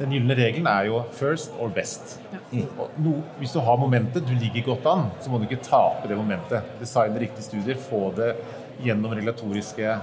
Den 0.00 0.14
gylne 0.14 0.32
regelen 0.32 0.66
er 0.66 0.86
jo 0.88 1.02
'first 1.12 1.52
or 1.60 1.68
best'. 1.68 2.16
Ja. 2.52 2.60
No, 2.96 3.20
hvis 3.38 3.52
du 3.52 3.60
har 3.60 3.76
momentet, 3.76 4.26
du 4.26 4.32
ligger 4.32 4.74
godt 4.74 4.86
an, 4.86 5.10
så 5.20 5.30
må 5.30 5.38
du 5.38 5.44
ikke 5.44 5.62
tape 5.62 6.08
det 6.08 6.16
momentet. 6.16 6.62
Designe 6.80 7.20
riktige 7.20 7.44
studier, 7.44 7.76
få 7.76 8.14
det 8.16 8.36
gjennom 8.80 9.12
regulatoriske 9.12 9.98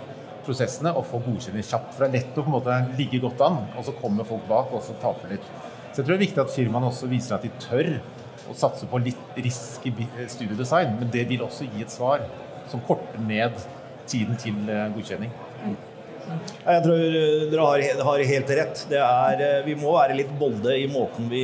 prosessene 0.45 0.93
og 0.95 1.05
få 1.09 1.19
godkjenning 1.25 1.65
kjapt. 1.65 1.95
For 1.95 2.05
det 2.05 2.09
er 2.09 2.19
lett 2.19 2.37
å 2.37 2.43
på 2.43 2.51
en 2.51 2.57
måte 2.59 2.77
ligge 2.99 3.19
godt 3.23 3.41
an, 3.41 3.57
og 3.75 3.87
så 3.87 3.95
kommer 3.97 4.27
folk 4.27 4.45
bak 4.47 4.71
og 4.71 4.85
så 4.85 4.93
taper 5.01 5.33
litt. 5.33 5.49
Så 5.91 6.03
jeg 6.03 6.05
tror 6.05 6.13
det 6.13 6.19
er 6.19 6.27
viktig 6.27 6.43
at 6.45 6.53
firmaene 6.53 6.91
også 6.91 7.09
viser 7.09 7.35
at 7.35 7.47
de 7.47 7.49
tør 7.59 7.89
å 8.47 8.55
satse 8.55 8.85
på 8.85 9.01
litt 9.01 9.39
risky 9.41 9.91
studiedesign, 10.29 10.93
men 10.99 11.09
det 11.11 11.25
vil 11.29 11.41
også 11.41 11.65
gi 11.73 11.81
et 11.81 11.91
svar 11.91 12.21
som 12.69 12.83
korter 12.85 13.19
ned 13.19 13.57
tiden 14.07 14.37
til 14.39 14.69
eh, 14.69 14.87
godkjenning. 14.93 15.33
Jeg 16.27 16.83
tror 16.83 17.03
dere 17.51 17.65
har, 17.65 17.83
har, 18.09 18.23
helt 18.31 18.53
rett. 18.59 18.81
Er, 18.91 19.43
vi 19.65 19.75
må 19.79 19.93
være 19.95 20.17
litt 20.19 20.31
bolde 20.39 20.73
i 20.75 20.87
måten 20.91 21.29
vi 21.31 21.43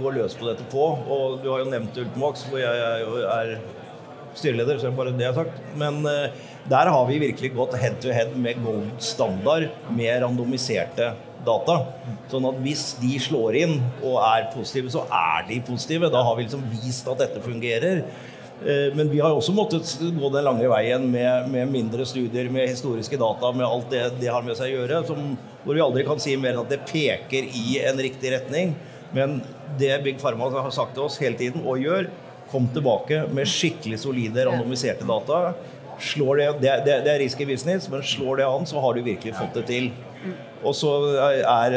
går 0.00 0.16
løs 0.20 0.36
på 0.38 0.48
dette 0.48 0.66
på. 0.72 0.86
Og 1.04 1.40
du 1.42 1.50
har 1.52 1.64
jo 1.64 1.72
nevnt 1.72 2.00
Ultimax, 2.00 2.46
hvor 2.48 2.62
jeg 2.62 3.26
er 3.38 3.56
styreleder, 4.38 4.78
så 4.80 4.88
er 4.88 4.96
bare 4.96 5.12
det 5.12 5.26
jeg 5.26 5.34
har 5.34 5.44
sagt. 5.44 5.60
Men 5.80 6.00
der 6.68 6.90
har 6.92 7.06
vi 7.08 7.20
virkelig 7.22 7.54
gått 7.56 7.76
head 7.80 8.00
to 8.02 8.12
head 8.12 8.34
med 8.36 8.60
gold 8.64 8.90
standard 9.00 9.70
med 9.96 10.22
randomiserte 10.24 11.12
data. 11.46 11.78
Sånn 12.28 12.48
at 12.50 12.58
hvis 12.64 12.90
de 13.00 13.14
slår 13.22 13.56
inn 13.62 13.78
og 14.02 14.18
er 14.20 14.50
positive, 14.52 14.92
så 14.92 15.04
er 15.08 15.46
de 15.48 15.60
positive. 15.64 16.10
Da 16.12 16.22
har 16.26 16.36
vi 16.36 16.44
liksom 16.44 16.66
vist 16.74 17.08
at 17.08 17.22
dette 17.22 17.40
fungerer. 17.44 18.02
Eh, 18.66 18.94
men 18.94 19.10
vi 19.10 19.20
har 19.20 19.30
også 19.30 19.54
måttet 19.54 19.92
gå 20.02 20.30
den 20.34 20.46
lange 20.46 20.66
veien 20.70 21.04
med, 21.12 21.50
med 21.52 21.70
mindre 21.70 22.06
studier, 22.08 22.50
med 22.50 22.68
historiske 22.72 23.18
data, 23.20 23.52
med 23.54 23.66
alt 23.66 23.90
det 23.92 24.04
det 24.18 24.32
har 24.34 24.42
med 24.46 24.58
seg 24.58 24.72
å 24.72 24.80
gjøre, 24.80 25.02
som, 25.06 25.34
hvor 25.64 25.78
vi 25.78 25.84
aldri 25.84 26.06
kan 26.08 26.22
si 26.22 26.34
mer 26.40 26.56
enn 26.56 26.64
at 26.64 26.72
det 26.74 26.82
peker 26.88 27.46
i 27.54 27.78
en 27.86 28.00
riktig 28.02 28.34
retning. 28.34 28.74
Men 29.14 29.38
det 29.78 29.92
Big 30.04 30.18
Pharma 30.20 30.50
har 30.50 30.72
sagt 30.74 30.96
til 30.96 31.06
oss 31.06 31.20
hele 31.22 31.38
tiden, 31.38 31.62
og 31.64 31.80
gjør, 31.82 32.10
kom 32.48 32.66
tilbake 32.72 33.26
med 33.36 33.48
skikkelig 33.48 34.00
solide, 34.02 34.46
randomiserte 34.48 35.06
data. 35.06 35.52
Slår 36.00 36.40
det, 36.40 36.46
det, 36.62 36.74
det, 36.86 36.98
det 37.06 37.14
er 37.14 37.22
risky 37.22 37.46
business, 37.46 37.88
men 37.92 38.02
slår 38.06 38.40
det 38.40 38.48
an, 38.48 38.66
så 38.66 38.82
har 38.82 38.96
du 38.96 39.02
virkelig 39.04 39.36
fått 39.38 39.58
det 39.58 39.66
til. 39.70 39.90
Og 40.66 40.74
så 40.74 40.92
er, 41.44 41.76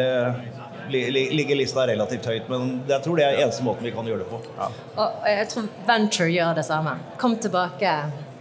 ligger 0.89 1.55
lista 1.55 1.85
relativt 1.87 2.25
høyt, 2.25 2.49
men 2.51 2.81
jeg 2.89 3.03
tror 3.05 3.19
det 3.19 3.27
er 3.27 3.39
eneste 3.43 3.63
måten 3.65 3.87
vi 3.87 3.93
kan 3.95 4.07
gjøre 4.07 4.23
det 4.23 4.29
på. 4.31 4.41
Ja. 4.57 4.67
Og 5.03 5.29
jeg 5.29 5.47
tror 5.53 5.69
Venture 5.87 6.29
gjør 6.31 6.57
det 6.57 6.65
samme. 6.67 6.97
Kom 7.21 7.37
tilbake 7.41 7.95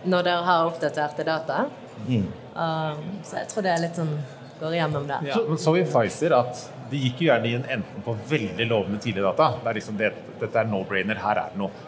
når 0.09 0.27
dere 0.27 0.45
har 0.49 0.69
oppdaterte 0.71 1.27
data. 1.29 1.65
Mm. 2.07 2.29
Um, 2.57 3.09
så 3.27 3.43
jeg 3.43 3.51
tror 3.51 3.67
det 3.67 3.75
er 3.75 3.83
litt 3.85 3.99
sånn 3.99 4.15
går 4.61 4.75
igjennom 4.77 5.07
det. 5.09 5.21
Ja. 5.31 5.35
Så, 5.35 5.57
så 5.57 5.77
i 5.79 5.85
Pfizer 5.89 6.35
at 6.37 6.67
de 6.91 6.99
gikk 7.01 7.23
jo 7.23 7.31
gjerne 7.31 7.53
inn 7.55 7.69
enten 7.79 8.05
på 8.05 8.17
veldig 8.29 8.67
lovende 8.69 9.01
tidlige 9.03 9.31
data. 9.31 9.55
Det 9.63 9.71
er 9.71 9.79
liksom 9.79 9.97
det, 10.01 10.11
dette 10.41 10.61
er 10.61 10.69
no-brainer, 10.69 11.21
her 11.23 11.41
er 11.45 11.55
det 11.55 11.61
noe. 11.61 11.87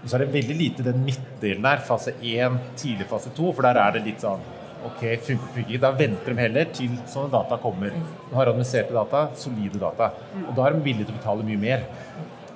Men 0.00 0.10
så 0.10 0.18
er 0.18 0.26
det 0.26 0.34
veldig 0.34 0.56
lite 0.58 0.84
den 0.84 1.00
midtdelen 1.06 1.64
der, 1.64 1.80
fase 1.86 2.12
1, 2.20 2.58
tidlig 2.80 3.06
fase 3.08 3.32
2, 3.36 3.52
for 3.56 3.64
der 3.64 3.80
er 3.80 3.94
det 3.96 4.04
litt 4.04 4.24
sånn 4.24 4.42
Ok, 4.84 5.00
funker, 5.24 5.50
funker 5.54 5.80
Da 5.80 5.90
venter 5.96 6.34
de 6.34 6.42
heller 6.42 6.70
til 6.76 6.96
sånne 7.08 7.32
data 7.32 7.56
kommer. 7.62 7.94
De 7.94 8.36
har 8.36 8.50
administrerte 8.50 8.94
data, 8.94 9.26
solide 9.40 9.80
data. 9.80 10.10
Og 10.44 10.52
da 10.56 10.66
er 10.66 10.76
de 10.76 10.84
villige 10.84 11.08
til 11.08 11.16
å 11.16 11.20
betale 11.20 11.46
mye 11.48 11.60
mer. 11.60 11.86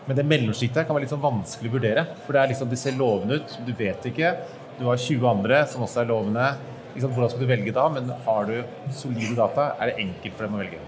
Men 0.09 0.17
det 0.17 0.25
mellomsjiktet 0.29 0.87
kan 0.87 0.97
være 0.97 1.05
litt 1.05 1.13
sånn 1.13 1.25
vanskelig 1.25 1.71
å 1.71 1.77
vurdere. 1.77 2.05
For 2.27 2.37
det 2.37 2.43
er 2.43 2.53
liksom, 2.53 2.69
det 2.73 2.81
ser 2.81 2.99
lovende 3.01 3.41
ut, 3.41 3.57
du 3.65 3.73
vet 3.77 4.11
ikke. 4.11 4.35
Du 4.79 4.87
har 4.89 5.01
20 5.01 5.31
andre 5.33 5.63
som 5.69 5.85
også 5.85 6.05
er 6.05 6.13
lovende. 6.13 6.51
Liksom, 6.95 7.13
hvordan 7.17 7.33
skal 7.33 7.45
du 7.45 7.51
velge 7.51 7.75
da? 7.77 7.89
Men 7.93 8.13
har 8.29 8.49
du 8.49 8.93
solide 8.97 9.35
data, 9.39 9.73
er 9.79 9.93
det 9.93 10.07
enkelt 10.07 10.37
for 10.37 10.49
dem 10.49 10.57
å 10.57 10.63
velge. 10.63 10.85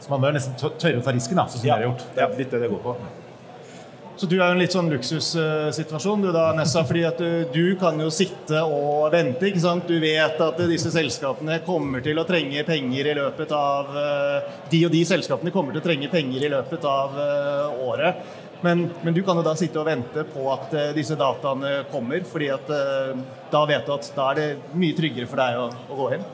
Så 0.00 0.12
man 0.12 0.24
bør 0.24 0.36
nesten 0.36 0.56
tørre 0.60 1.00
å 1.00 1.04
ta 1.04 1.14
risken, 1.16 1.40
da, 1.40 1.46
sånn 1.48 1.62
som 1.62 1.68
ja. 1.68 1.78
dere 1.78 1.86
har 1.86 1.90
gjort. 1.90 2.04
Det 2.16 2.24
er 2.24 2.36
litt 2.40 2.52
det 2.52 2.64
det 2.64 2.72
går 2.72 2.84
på. 2.84 2.96
Så 4.16 4.24
du 4.24 4.38
er 4.38 4.46
jo 4.46 4.54
en 4.54 4.60
litt 4.62 4.72
sånn 4.72 4.86
luksussituasjon 4.88 6.22
du 6.24 6.30
da, 6.32 6.46
Nessa, 6.56 6.80
fordi 6.88 7.02
at 7.04 7.18
du, 7.20 7.44
du, 7.52 7.74
kan 7.76 7.98
jo 8.00 8.08
sitte 8.08 8.62
og 8.64 9.10
vente. 9.12 9.50
ikke 9.50 9.60
sant? 9.60 9.84
Du 9.84 10.00
vet 10.00 10.40
at 10.40 10.60
disse 10.70 10.88
selskapene 10.94 11.58
kommer 11.66 12.00
til 12.04 12.16
å 12.16 12.24
trenge 12.24 12.62
penger 12.64 13.10
i 13.12 13.16
løpet 13.18 13.50
av 13.52 13.90
eh, 14.00 14.54
De 14.72 14.80
og 14.88 14.94
de 14.94 15.02
selskapene 15.04 15.52
kommer 15.52 15.76
til 15.76 15.82
å 15.82 15.84
trenge 15.84 16.08
penger 16.08 16.46
i 16.46 16.50
løpet 16.54 16.86
av 16.88 17.18
eh, 17.20 17.82
året. 17.84 18.22
Men, 18.64 18.86
men, 19.02 19.12
du 19.12 19.20
kan 19.20 19.36
jo 19.36 19.44
da 19.44 19.52
sitte 19.58 19.82
og 19.82 19.84
vente 19.84 20.24
på 20.32 20.46
at 20.48 20.72
uh, 20.72 20.84
disse 20.96 21.12
dataene 21.20 21.82
kommer, 21.90 22.22
fordi 22.24 22.46
at 22.54 22.70
da 23.52 23.60
vet 23.68 23.84
du 23.84 23.92
at 23.92 24.08
da 24.16 24.30
er 24.30 24.38
det 24.38 24.46
mye 24.80 24.96
tryggere 24.96 25.28
for 25.28 25.42
deg 25.42 25.58
å, 25.60 25.66
å 25.92 25.98
gå 25.98 26.06
inn. 26.16 26.24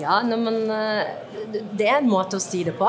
Ja, 0.00 0.16
nei, 0.24 0.38
men, 0.40 0.56
Det 1.76 1.84
er 1.84 1.98
en 1.98 2.08
måte 2.08 2.40
å 2.40 2.42
si 2.42 2.62
det 2.64 2.72
på. 2.80 2.88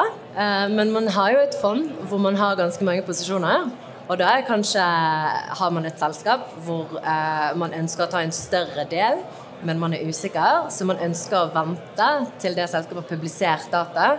Men 0.72 0.96
man 0.96 1.12
har 1.18 1.36
jo 1.36 1.44
et 1.44 1.60
fond 1.60 1.92
hvor 2.08 2.24
man 2.24 2.40
har 2.40 2.56
ganske 2.60 2.88
mange 2.88 3.04
posisjoner. 3.08 3.68
Og 4.08 4.16
da 4.20 4.30
er 4.38 4.46
kanskje, 4.48 4.84
har 5.60 5.74
man 5.76 5.88
et 5.88 6.00
selskap 6.00 6.48
hvor 6.64 6.96
eh, 7.02 7.50
man 7.60 7.76
ønsker 7.76 8.06
å 8.06 8.12
ta 8.12 8.22
en 8.24 8.32
større 8.36 8.88
del, 8.88 9.20
men 9.68 9.82
man 9.82 9.96
er 9.98 10.06
usikker, 10.08 10.70
så 10.72 10.86
man 10.88 11.02
ønsker 11.04 11.40
å 11.40 11.52
vente 11.52 12.10
til 12.40 12.56
det 12.56 12.70
selskapet 12.72 13.02
har 13.02 13.10
publisert 13.10 13.72
data. 13.74 14.14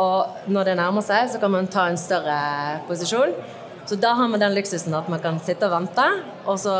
Og 0.00 0.50
når 0.50 0.70
det 0.70 0.76
nærmer 0.80 1.04
seg, 1.06 1.30
så 1.30 1.40
kan 1.40 1.54
man 1.54 1.70
ta 1.70 1.86
en 1.88 2.00
større 2.00 2.36
posisjon. 2.88 3.32
Så 3.86 3.96
da 4.00 4.12
har 4.18 4.28
man 4.28 4.42
den 4.42 4.56
luksusen 4.56 4.96
at 4.98 5.08
man 5.12 5.22
kan 5.22 5.38
sitte 5.44 5.70
og 5.70 5.76
vente, 5.76 6.06
og 6.44 6.58
så 6.60 6.76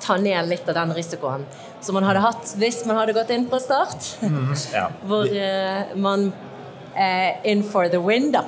ta 0.00 0.16
ned 0.20 0.48
litt 0.48 0.68
av 0.68 0.78
den 0.80 0.94
risikoen 0.96 1.44
som 1.84 1.96
man 1.96 2.06
hadde 2.08 2.22
hatt 2.24 2.54
hvis 2.60 2.82
man 2.88 2.98
hadde 3.00 3.14
gått 3.16 3.32
inn 3.34 3.46
fra 3.50 3.60
start. 3.62 4.14
Mm, 4.24 4.52
ja. 4.76 4.86
Hvor 5.08 5.28
eh, 5.28 5.92
man 5.96 6.30
in 7.44 7.62
for 7.62 7.88
the 7.88 8.00
win, 8.02 8.32
da. 8.32 8.44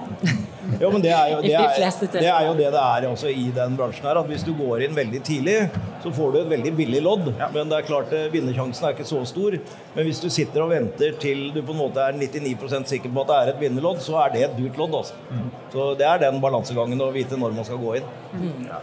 Jo, 0.80 0.90
men 0.90 1.02
det 1.02 1.10
er 1.14 1.30
jo 1.32 1.40
det, 1.42 1.52
er, 1.52 1.74
det 2.12 2.28
er 2.30 2.46
jo 2.46 2.54
det 2.58 2.70
det 2.72 2.82
er 2.82 3.06
også 3.08 3.30
i 3.30 3.48
den 3.54 3.76
bransjen 3.78 4.06
her. 4.08 4.20
At 4.22 4.30
hvis 4.30 4.44
du 4.46 4.52
går 4.56 4.86
inn 4.86 4.96
veldig 4.96 5.20
tidlig, 5.26 5.56
så 6.02 6.12
får 6.14 6.32
du 6.32 6.40
et 6.42 6.50
veldig 6.52 6.72
billig 6.78 7.02
lodd. 7.04 7.28
Ja. 7.38 7.50
Men 7.54 7.70
det 7.70 7.80
er 7.80 7.88
klart 7.88 8.14
eh, 8.16 8.28
vinnersjansen 8.32 8.88
er 8.88 8.96
ikke 8.96 9.08
så 9.08 9.22
stor. 9.28 9.58
Men 9.96 10.08
hvis 10.08 10.22
du 10.22 10.28
sitter 10.32 10.64
og 10.64 10.72
venter 10.72 11.14
til 11.22 11.50
du 11.54 11.60
på 11.60 11.74
en 11.74 11.82
måte 11.84 12.02
er 12.02 12.18
99% 12.18 12.90
sikker 12.94 13.12
på 13.12 13.24
at 13.24 13.32
det 13.32 13.38
er 13.38 13.54
et 13.54 13.62
vinnerlodd, 13.66 14.02
så 14.04 14.18
er 14.24 14.34
det 14.34 14.44
et 14.48 14.58
dyrt 14.58 14.80
lodd. 14.80 14.98
Altså. 15.02 15.18
Mm. 15.30 15.46
Så 15.74 15.92
det 16.00 16.08
er 16.08 16.26
den 16.26 16.42
balansegangen 16.42 17.04
å 17.06 17.12
vite 17.14 17.38
når 17.40 17.56
man 17.60 17.68
skal 17.68 17.80
gå 17.82 17.96
inn. 18.00 18.12
Mm. 18.34 18.68
Ja. 18.70 18.82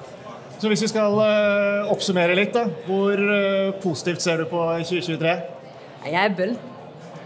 Så 0.59 0.67
hvis 0.67 0.81
vi 0.83 0.89
skal 0.91 1.13
uh, 1.15 1.91
oppsummere 1.91 2.35
litt, 2.35 2.51
da. 2.51 2.65
Hvor 2.87 3.15
uh, 3.15 3.75
positivt 3.79 4.25
ser 4.25 4.43
du 4.43 4.49
på 4.51 4.65
2023? 4.83 5.37
Jeg 6.09 6.19
er 6.19 6.35
bull 6.35 6.59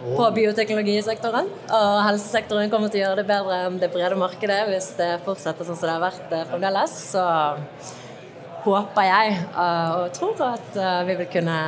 på 0.03 0.29
bioteknologisektoren. 0.35 1.49
Og 1.73 1.99
helsesektoren 2.07 2.71
kommer 2.71 2.91
til 2.91 3.01
å 3.01 3.05
gjøre 3.07 3.21
det 3.21 3.27
bedre 3.29 3.59
enn 3.67 3.77
det 3.81 3.91
brede 3.93 4.17
markedet 4.19 4.63
hvis 4.71 4.93
det 4.99 5.11
fortsetter 5.25 5.67
sånn 5.67 5.79
som 5.79 5.89
det 5.89 5.93
har 5.95 6.03
vært 6.03 6.33
eh, 6.35 6.47
fremdeles. 6.49 6.97
Så 7.13 7.23
håper 8.65 9.07
jeg 9.07 9.37
eh, 9.37 9.95
og 9.99 10.11
tror 10.17 10.43
at 10.49 10.75
eh, 10.79 10.99
vi 11.09 11.17
vil 11.21 11.31
kunne 11.37 11.61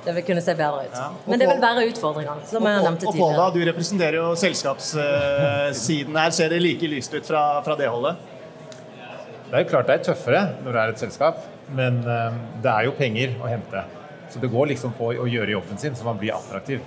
det 0.00 0.14
vil 0.16 0.24
kunne 0.24 0.40
se 0.40 0.54
bedre 0.56 0.86
ut. 0.86 0.94
Ja. 0.96 1.06
Men 1.28 1.40
det 1.42 1.46
vil 1.50 1.58
være 1.60 1.82
utfordringer. 1.90 2.44
som 2.48 2.64
jeg 2.64 2.84
nevnte 2.86 3.04
tidligere. 3.04 3.26
Og 3.26 3.34
Pola, 3.36 3.48
du 3.52 3.60
representerer 3.68 4.16
jo 4.16 4.30
selskapssiden 4.42 6.16
her. 6.16 6.30
Ser 6.32 6.54
det 6.54 6.62
like 6.64 6.88
lyst 6.88 7.12
ut 7.12 7.28
fra, 7.28 7.42
fra, 7.66 7.76
det 7.76 7.90
holdet? 7.92 8.22
Det 9.50 9.58
er 9.58 9.66
jo 9.66 9.68
klart 9.74 9.90
det 9.90 9.98
er 9.98 10.06
tøffere 10.08 10.40
når 10.64 10.72
det 10.72 10.80
er 10.80 10.94
et 10.94 11.02
selskap, 11.04 11.44
men 11.76 12.00
det 12.00 12.72
er 12.72 12.88
jo 12.88 12.94
penger 12.96 13.36
å 13.42 13.50
hente. 13.50 13.84
Så 14.32 14.40
det 14.40 14.48
går 14.54 14.70
liksom 14.72 14.96
på 14.96 15.10
å 15.12 15.28
gjøre 15.28 15.52
jobben 15.58 15.84
sin 15.84 15.98
så 15.98 16.08
man 16.08 16.16
blir 16.22 16.32
attraktiv. 16.38 16.80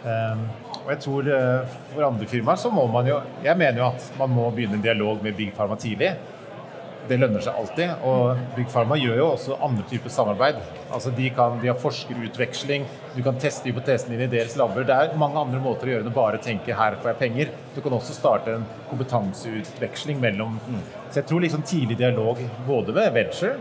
Um, 0.00 0.44
og 0.80 0.86
jeg 0.94 1.00
tror 1.04 1.26
uh, 1.28 1.72
For 1.92 2.06
andre 2.06 2.24
firmaer 2.24 2.56
så 2.56 2.70
må 2.72 2.86
man 2.88 3.04
jo 3.04 3.18
Jeg 3.44 3.52
mener 3.60 3.82
jo 3.82 3.88
at 3.90 4.06
man 4.16 4.30
må 4.32 4.46
begynne 4.48 4.78
en 4.78 4.84
dialog 4.84 5.20
med 5.20 5.36
Big 5.36 5.50
Pharma 5.56 5.76
tidlig. 5.76 6.14
Det 7.10 7.18
lønner 7.18 7.42
seg 7.42 7.58
alltid. 7.58 8.04
Og 8.06 8.38
Big 8.54 8.68
Pharma 8.70 8.96
gjør 9.00 9.18
jo 9.18 9.26
også 9.32 9.58
andre 9.66 9.84
typer 9.90 10.12
samarbeid. 10.14 10.60
Altså 10.94 11.12
De, 11.16 11.26
kan, 11.34 11.58
de 11.60 11.68
har 11.68 11.78
forskerutveksling, 11.80 12.86
du 13.16 13.20
kan 13.26 13.40
teste 13.42 13.68
hypotesen 13.68 14.14
din 14.14 14.24
i 14.24 14.30
deres 14.30 14.54
labber. 14.56 14.86
Det 14.86 14.94
er 14.94 15.18
mange 15.20 15.40
andre 15.42 15.60
måter 15.62 15.90
å 15.90 15.94
gjøre 15.94 16.06
det 16.06 16.12
å 16.14 16.16
bare 16.16 16.40
tenke 16.44 16.76
'her 16.76 16.96
får 17.02 17.12
jeg 17.12 17.20
penger'. 17.24 17.52
Du 17.74 17.80
kan 17.80 17.98
også 17.98 18.14
starte 18.14 18.54
en 18.54 18.66
kompetanseutveksling 18.90 20.20
mellom 20.20 20.60
Så 21.10 21.20
jeg 21.20 21.26
tror 21.26 21.40
liksom 21.40 21.62
tidlig 21.62 21.98
dialog 21.98 22.38
både 22.66 22.92
med 22.92 23.12
venture 23.12 23.56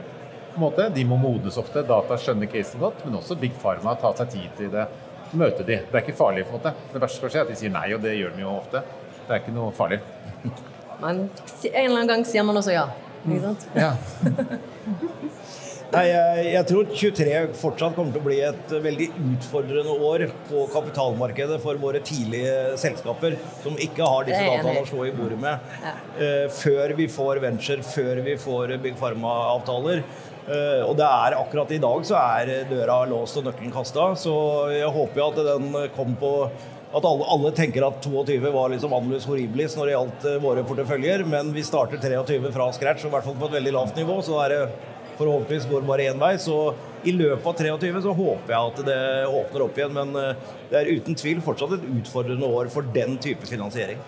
på 0.54 0.56
en 0.56 0.62
måte, 0.62 0.90
De 0.94 1.04
må 1.06 1.18
modnes 1.18 1.58
ofte. 1.58 1.84
Data 1.84 2.18
skjønner 2.18 2.48
casen 2.48 2.80
godt, 2.80 3.06
men 3.06 3.16
også 3.16 3.40
Big 3.40 3.54
Pharma 3.62 3.96
tar 3.96 4.14
seg 4.18 4.30
tid 4.30 4.50
til 4.58 4.72
det 4.72 4.88
møte 5.38 5.66
de. 5.66 5.82
Det 5.86 5.94
er 5.96 6.04
ikke 6.04 6.18
farlig. 6.18 6.46
på 6.48 6.56
en 6.56 6.60
måte. 6.60 6.74
Det 6.94 7.02
verste 7.04 7.22
som 7.22 7.30
skje, 7.30 7.42
er 7.42 7.48
at 7.48 7.54
de 7.54 7.60
sier 7.60 7.74
nei, 7.74 7.86
og 7.96 8.02
det 8.04 8.16
gjør 8.18 8.36
de 8.36 8.46
jo 8.46 8.56
ofte. 8.56 8.84
Det 9.28 9.36
er 9.36 9.44
ikke 9.44 9.56
noe 9.56 9.76
farlig. 9.78 10.02
Men 11.00 11.26
en 11.28 11.70
eller 11.70 11.96
annen 11.96 12.12
gang 12.12 12.26
sier 12.28 12.46
man 12.48 12.60
også 12.60 12.76
ja. 12.76 12.90
Ikke 13.28 13.42
sant? 13.44 13.68
Ja. 13.76 13.94
Nei, 15.90 16.04
jeg, 16.06 16.42
jeg, 16.54 16.66
tror 16.70 16.90
23 16.94 17.38
fortsatt 17.58 17.96
kommer 17.98 18.14
til 18.14 18.22
å 18.22 18.26
bli 18.28 18.36
et 18.46 18.74
veldig 18.84 19.08
utfordrende 19.32 19.96
år 20.06 20.24
på 20.46 20.68
kapitalmarkedet 20.70 21.58
for 21.64 21.82
våre 21.82 22.02
tidlige 22.06 22.78
selskaper 22.78 23.40
som 23.64 23.78
ikke 23.82 24.06
har 24.06 24.28
disse 24.28 24.44
dataene 24.44 24.84
å 24.84 24.90
slå 24.90 25.08
i 25.10 25.16
bordet 25.18 25.40
med. 25.42 25.72
Ja. 25.82 25.96
Uh, 26.20 26.46
før 26.54 26.94
vi 27.00 27.10
får 27.10 27.42
venture, 27.42 27.82
før 27.86 28.22
vi 28.28 28.38
får 28.38 28.76
Big 28.84 29.02
Pharma-avtaler. 29.02 30.04
Uh, 30.48 30.82
og 30.88 30.96
det 30.98 31.06
er 31.06 31.38
akkurat 31.38 31.72
i 31.76 31.82
dag 31.82 32.06
så 32.08 32.18
er 32.18 32.68
døra 32.70 33.04
låst 33.10 33.38
og 33.38 33.46
nøkkelen 33.46 33.74
kasta, 33.74 34.12
så 34.18 34.34
jeg 34.74 34.92
håper 34.96 35.22
jo 35.22 35.30
at 35.30 35.42
den 35.52 35.72
kom 35.98 36.16
på 36.20 36.34
at 36.90 37.06
alle, 37.06 37.26
alle, 37.30 37.52
tenker 37.54 37.86
at 37.86 38.00
22 38.02 38.50
var 38.50 38.72
liksom 38.74 38.94
annulus 38.98 39.28
horribilis 39.30 39.76
når 39.78 39.86
det 39.86 39.94
gjaldt 39.94 40.24
våre 40.42 40.64
porteføljer, 40.66 41.22
men 41.30 41.52
vi 41.54 41.62
starter 41.66 42.02
23 42.02 42.50
fra 42.56 42.72
scratch, 42.74 43.06
og 43.06 43.12
i 43.12 43.14
hvert 43.14 43.28
fall 43.28 43.38
på 43.38 43.50
et 43.52 43.58
veldig 43.60 43.76
lavt 43.76 44.00
nivå. 44.00 44.16
Så 44.26 44.40
er 44.42 44.56
det 44.56 44.62
forhåpentligvis 45.20 45.70
går 45.70 45.86
bare 45.86 46.08
én 46.10 46.18
vei. 46.18 46.32
Så 46.42 46.58
i 47.06 47.14
løpet 47.14 47.46
av 47.46 47.78
23 47.78 48.02
så 48.08 48.16
håper 48.18 48.56
jeg 48.56 48.72
at 48.72 48.82
det 48.90 49.02
åpner 49.30 49.68
opp 49.68 49.78
igjen. 49.78 50.00
Men 50.00 50.18
det 50.72 50.80
er 50.80 50.90
uten 50.96 51.20
tvil 51.20 51.44
fortsatt 51.46 51.78
et 51.78 51.86
utfordrende 52.00 52.50
år 52.58 52.74
for 52.74 52.90
den 52.96 53.20
type 53.22 53.46
finansiering. 53.46 54.02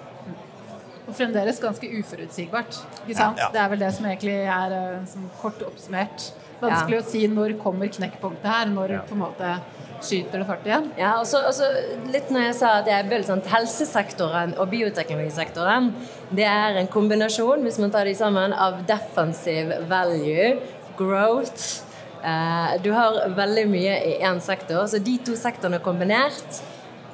Og 1.11 1.17
fremdeles 1.17 1.59
ganske 1.59 1.91
uforutsigbart. 1.99 2.79
Ikke 3.03 3.17
sant? 3.17 3.37
Ja, 3.37 3.49
ja. 3.49 3.51
Det 3.51 3.59
er 3.65 3.73
vel 3.75 3.83
det 3.83 3.91
som 3.97 4.07
egentlig 4.07 4.37
er 4.47 4.77
som 5.11 5.27
kort 5.41 5.59
oppsummert. 5.67 6.31
vanskelig 6.61 6.99
å 7.01 7.05
si 7.09 7.25
når 7.27 7.55
kommer 7.59 7.89
knekkpunktet 7.91 8.47
her. 8.47 8.71
Når 8.71 8.95
på 9.09 9.17
en 9.17 9.23
måte 9.25 9.53
skyter 10.01 10.41
det 10.41 10.47
fart 10.49 10.65
igjen. 10.65 10.89
Ja, 10.99 11.13
og 11.19 11.27
så 11.27 11.67
litt 12.13 12.31
når 12.33 12.47
jeg 12.47 12.57
sa 12.61 12.71
at 12.79 12.89
jeg 12.89 13.07
vil 13.11 13.25
sånn 13.27 13.43
Helsesektoren 13.51 14.55
og 14.57 14.71
bioteknologisektoren 14.71 15.91
det 16.31 16.47
er 16.47 16.79
en 16.79 16.89
kombinasjon, 16.91 17.63
hvis 17.65 17.79
man 17.81 17.93
tar 17.93 18.07
de 18.07 18.15
sammen, 18.17 18.53
av 18.53 18.81
defensive 18.89 19.81
value, 19.91 20.55
growth 20.99 21.81
eh, 22.23 22.77
Du 22.83 22.91
har 22.95 23.19
veldig 23.37 23.65
mye 23.71 23.97
i 24.13 24.13
én 24.23 24.41
sektor, 24.43 24.87
så 24.87 25.01
de 25.03 25.17
to 25.25 25.35
sektorene 25.39 25.81
kombinert 25.83 26.61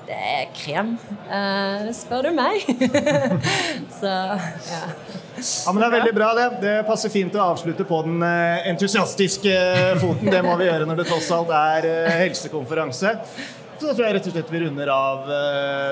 det 0.07 0.15
er 0.15 0.43
krem, 0.55 0.93
uh, 1.27 1.89
spør 1.95 2.29
du 2.29 2.35
meg. 2.37 2.63
så 3.99 4.07
ja. 4.07 4.37
ja. 4.71 4.85
Men 5.67 5.81
det 5.81 5.87
er 5.87 5.93
veldig 5.97 6.13
bra, 6.15 6.29
det. 6.37 6.45
Det 6.63 6.75
passer 6.87 7.11
fint 7.11 7.35
å 7.35 7.43
avslutte 7.51 7.85
på 7.87 7.99
den 8.07 8.23
eh, 8.25 8.69
entusiastiske 8.71 9.53
foten. 10.01 10.31
Det 10.31 10.39
må 10.45 10.55
vi 10.57 10.69
gjøre 10.69 10.87
når 10.89 11.03
det 11.03 11.07
tross 11.11 11.27
alt 11.35 11.51
er 11.53 11.89
eh, 11.91 12.15
helsekonferanse. 12.23 13.13
Så 13.77 13.83
da 13.83 13.91
tror 13.91 14.07
jeg 14.07 14.15
rett 14.15 14.31
og 14.31 14.33
slett 14.33 14.49
vi 14.55 14.63
runder 14.63 14.89
av 14.89 15.29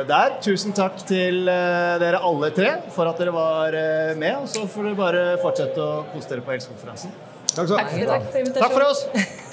der. 0.09 0.39
Tusen 0.41 0.73
takk 0.73 1.03
til 1.05 1.43
dere 1.45 2.17
alle 2.17 2.49
tre 2.55 2.71
for 2.95 3.05
at 3.05 3.21
dere 3.21 3.35
var 3.35 3.77
med. 4.17 4.39
Og 4.39 4.49
så 4.49 4.65
får 4.65 4.89
dere 4.89 4.97
bare 5.03 5.25
fortsette 5.43 5.77
å 5.77 6.01
kose 6.15 6.33
dere 6.33 6.41
på 6.41 6.55
helsekonferansen. 6.55 7.13
Takk, 7.53 7.75
takk, 7.75 7.97
takk, 8.09 8.55
takk 8.57 8.71
for 8.71 8.89
oss. 8.89 9.43